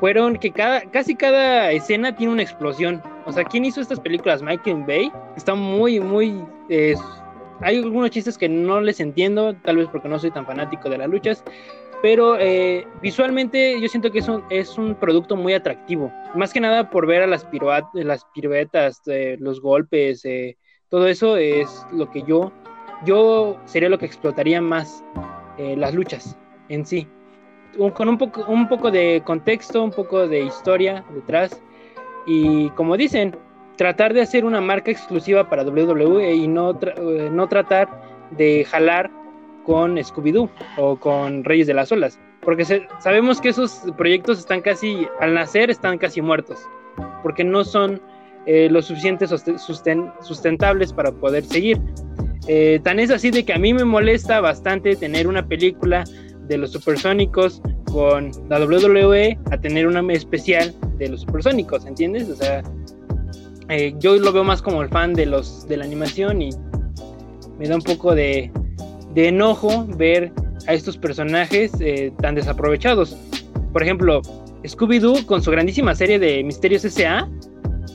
fueron 0.00 0.36
que 0.36 0.50
cada, 0.50 0.82
casi 0.90 1.14
cada 1.14 1.70
escena 1.70 2.14
tiene 2.14 2.32
una 2.32 2.42
explosión. 2.42 3.02
O 3.24 3.32
sea, 3.32 3.44
¿quién 3.44 3.64
hizo 3.64 3.80
estas 3.80 4.00
películas? 4.00 4.42
Michael 4.42 4.84
Bay. 4.86 5.10
Está 5.36 5.54
muy, 5.54 6.00
muy... 6.00 6.44
hay 7.60 7.78
algunos 7.78 8.10
chistes 8.10 8.36
que 8.36 8.48
no 8.48 8.80
les 8.80 9.00
entiendo, 9.00 9.54
tal 9.64 9.78
vez 9.78 9.88
porque 9.90 10.08
no 10.08 10.18
soy 10.18 10.30
tan 10.30 10.46
fanático 10.46 10.90
de 10.90 10.98
las 10.98 11.08
luchas, 11.08 11.44
pero 12.02 12.38
eh, 12.38 12.86
visualmente 13.02 13.80
yo 13.80 13.88
siento 13.88 14.10
que 14.10 14.18
es 14.18 14.28
un, 14.28 14.44
es 14.50 14.76
un 14.78 14.94
producto 14.94 15.36
muy 15.36 15.54
atractivo. 15.54 16.12
Más 16.34 16.52
que 16.52 16.60
nada 16.60 16.90
por 16.90 17.06
ver 17.06 17.22
a 17.22 17.26
las, 17.26 17.46
las 17.94 18.24
piruetas, 18.34 19.02
eh, 19.06 19.36
los 19.40 19.60
golpes, 19.60 20.24
eh, 20.24 20.56
todo 20.88 21.08
eso 21.08 21.36
es 21.36 21.86
lo 21.92 22.10
que 22.10 22.22
yo, 22.22 22.52
yo 23.04 23.58
sería 23.64 23.88
lo 23.88 23.98
que 23.98 24.06
explotaría 24.06 24.60
más 24.60 25.02
las 25.58 25.94
luchas 25.94 26.36
en 26.68 26.84
sí. 26.84 27.08
con 27.94 28.10
un 28.10 28.18
poco, 28.18 28.44
un 28.46 28.68
poco 28.68 28.90
de 28.90 29.22
contexto, 29.24 29.82
un 29.82 29.90
poco 29.90 30.28
de 30.28 30.40
historia 30.40 31.02
detrás. 31.14 31.62
Y 32.26 32.68
como 32.70 32.96
dicen, 32.96 33.34
tratar 33.76 34.12
de 34.12 34.20
hacer 34.20 34.44
una 34.44 34.60
marca 34.60 34.90
exclusiva 34.90 35.48
para 35.48 35.62
WWE 35.62 36.34
y 36.34 36.46
no, 36.46 36.78
no 37.32 37.48
tratar 37.48 37.88
de 38.32 38.64
jalar 38.64 39.10
con 39.66 39.96
Scooby-Doo 39.96 40.48
o 40.78 40.96
con 40.96 41.44
Reyes 41.44 41.66
de 41.66 41.74
las 41.74 41.90
Olas. 41.90 42.18
Porque 42.42 42.64
sabemos 43.00 43.40
que 43.40 43.48
esos 43.48 43.82
proyectos 43.96 44.38
están 44.38 44.62
casi, 44.62 45.06
al 45.20 45.34
nacer, 45.34 45.68
están 45.68 45.98
casi 45.98 46.22
muertos. 46.22 46.60
Porque 47.22 47.42
no 47.42 47.64
son 47.64 48.00
eh, 48.46 48.68
lo 48.70 48.80
suficiente 48.80 49.26
sustentables 49.26 50.92
para 50.92 51.10
poder 51.10 51.44
seguir. 51.44 51.80
Eh, 52.46 52.78
tan 52.84 53.00
es 53.00 53.10
así 53.10 53.32
de 53.32 53.44
que 53.44 53.52
a 53.52 53.58
mí 53.58 53.74
me 53.74 53.84
molesta 53.84 54.40
bastante 54.40 54.94
tener 54.94 55.26
una 55.26 55.46
película 55.46 56.04
de 56.46 56.58
los 56.58 56.70
supersónicos 56.70 57.60
con 57.90 58.30
la 58.48 58.64
WWE 58.64 59.36
a 59.50 59.58
tener 59.58 59.88
una 59.88 60.00
especial 60.12 60.72
de 60.98 61.08
los 61.08 61.22
supersónicos, 61.22 61.84
¿entiendes? 61.86 62.28
O 62.28 62.36
sea, 62.36 62.62
eh, 63.68 63.92
yo 63.98 64.14
lo 64.16 64.32
veo 64.32 64.44
más 64.44 64.62
como 64.62 64.82
el 64.82 64.88
fan 64.90 65.12
de 65.12 65.26
los 65.26 65.66
de 65.66 65.78
la 65.78 65.84
animación 65.84 66.40
y 66.40 66.50
me 67.58 67.66
da 67.66 67.74
un 67.74 67.82
poco 67.82 68.14
de, 68.14 68.52
de 69.16 69.28
enojo 69.28 69.86
ver 69.96 70.30
a 70.68 70.74
estos 70.74 70.98
personajes 70.98 71.72
eh, 71.80 72.12
tan 72.20 72.34
desaprovechados. 72.34 73.16
Por 73.72 73.82
ejemplo, 73.82 74.20
Scooby-Doo 74.62 75.24
con 75.24 75.42
su 75.42 75.50
grandísima 75.50 75.94
serie 75.94 76.18
de 76.18 76.44
Misterios 76.44 76.84
S.A., 76.84 77.28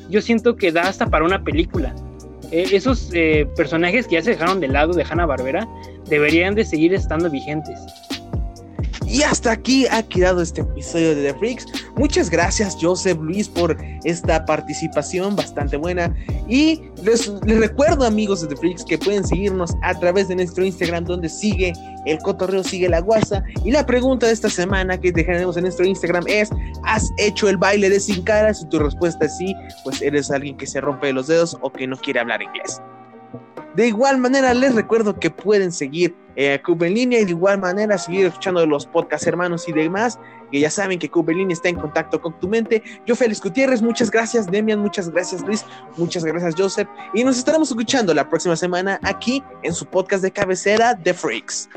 yo 0.10 0.20
siento 0.22 0.56
que 0.56 0.72
da 0.72 0.82
hasta 0.82 1.06
para 1.06 1.24
una 1.24 1.44
película. 1.44 1.96
Eh, 2.52 2.66
esos 2.72 3.12
eh, 3.14 3.48
personajes 3.56 4.08
que 4.08 4.16
ya 4.16 4.24
se 4.24 4.32
dejaron 4.32 4.60
de 4.60 4.68
lado 4.68 4.94
de 4.94 5.04
Hanna 5.04 5.28
Barbera 5.28 5.68
deberían 6.10 6.56
de 6.56 6.66
seguir 6.66 6.94
estando 6.94 7.30
vigentes. 7.30 7.80
Y 9.06 9.22
hasta 9.22 9.52
aquí 9.52 9.86
ha 9.88 10.02
quedado 10.02 10.42
este 10.42 10.62
episodio 10.62 11.16
de 11.16 11.32
The 11.32 11.38
Freaks. 11.38 11.66
Muchas 11.96 12.30
gracias 12.30 12.78
Joseph 12.80 13.18
Luis 13.20 13.50
por 13.50 13.78
esta 14.04 14.46
participación 14.46 15.36
bastante 15.36 15.78
buena. 15.78 16.14
Y 16.48 16.82
les, 17.04 17.32
recuerdo 17.46 18.06
amigos 18.06 18.42
de 18.42 18.56
The 18.56 18.76
que 18.88 18.98
pueden 18.98 19.26
seguirnos 19.26 19.76
a 19.82 19.94
través 20.00 20.28
de 20.28 20.36
nuestro 20.36 20.64
Instagram 20.64 21.06
donde 21.06 21.30
sigue 21.30 21.74
el 22.06 22.18
cotorreo, 22.20 22.64
sigue 22.64 22.90
la 22.90 23.02
guasa. 23.02 23.44
Y 23.66 23.72
la 23.72 23.86
pregunta 23.86 24.28
de 24.28 24.34
esta 24.34 24.50
semana 24.50 25.00
que 25.00 25.12
dejaremos 25.12 25.58
en 25.58 25.64
nuestro 25.64 25.86
Instagram 25.86 26.24
es, 26.28 26.50
¿has 26.84 27.12
hecho 27.18 27.50
el 27.50 27.58
baile 27.58 27.90
de 27.90 28.00
sin 28.00 28.24
cara? 28.24 28.54
Si 28.54 28.66
tu 28.68 28.80
respuesta 28.80 29.26
es 29.26 29.38
sí, 29.38 29.56
pues 29.84 30.02
eres 30.02 30.32
alguien 30.32 30.58
que 30.58 30.68
se 30.68 30.82
rompe 30.82 31.12
los 31.14 31.28
dedos 31.28 31.58
o 31.62 31.72
que 31.72 31.88
no 31.88 31.98
quiere 31.98 32.20
hablar 32.20 32.42
inglés. 32.42 32.82
De 33.76 33.88
igual 33.88 34.18
manera, 34.18 34.54
les 34.54 34.76
recuerdo 34.76 35.18
que 35.18 35.30
pueden 35.30 35.72
seguir 35.72 36.14
eh, 36.36 36.62
en 36.68 36.94
línea 36.94 37.22
y 37.22 37.26
de 37.26 37.32
igual 37.32 37.60
manera 37.60 37.98
seguir 37.98 38.26
escuchando 38.26 38.66
los 38.66 38.86
podcasts 38.86 39.28
hermanos 39.28 39.68
y 39.70 39.72
demás, 39.72 40.20
que 40.52 40.60
ya 40.60 40.70
saben 40.70 41.00
que 41.00 41.10
Cube 41.10 41.32
en 41.32 41.40
línea 41.40 41.54
está 41.54 41.70
en 41.70 41.76
contacto 41.76 42.22
con 42.22 42.40
tu 42.40 42.48
mente. 42.48 42.84
Yo, 43.06 43.16
Félix 43.16 43.42
Gutiérrez, 43.42 43.82
muchas 43.82 44.12
gracias, 44.12 44.48
Demian, 44.48 44.80
muchas 44.80 45.10
gracias, 45.10 45.42
Luis, 45.42 45.66
muchas 45.98 46.24
gracias, 46.24 46.56
Joseph, 46.58 46.88
y 47.14 47.24
nos 47.24 47.38
estaremos 47.38 47.70
escuchando 47.70 48.14
la 48.14 48.30
próxima 48.30 48.56
semana 48.56 49.00
aquí 49.04 49.44
en 49.64 49.74
su 49.74 49.86
podcast 49.86 50.24
de 50.24 50.32
cabecera, 50.32 50.98
The 51.02 51.14
Freaks. 51.14 51.70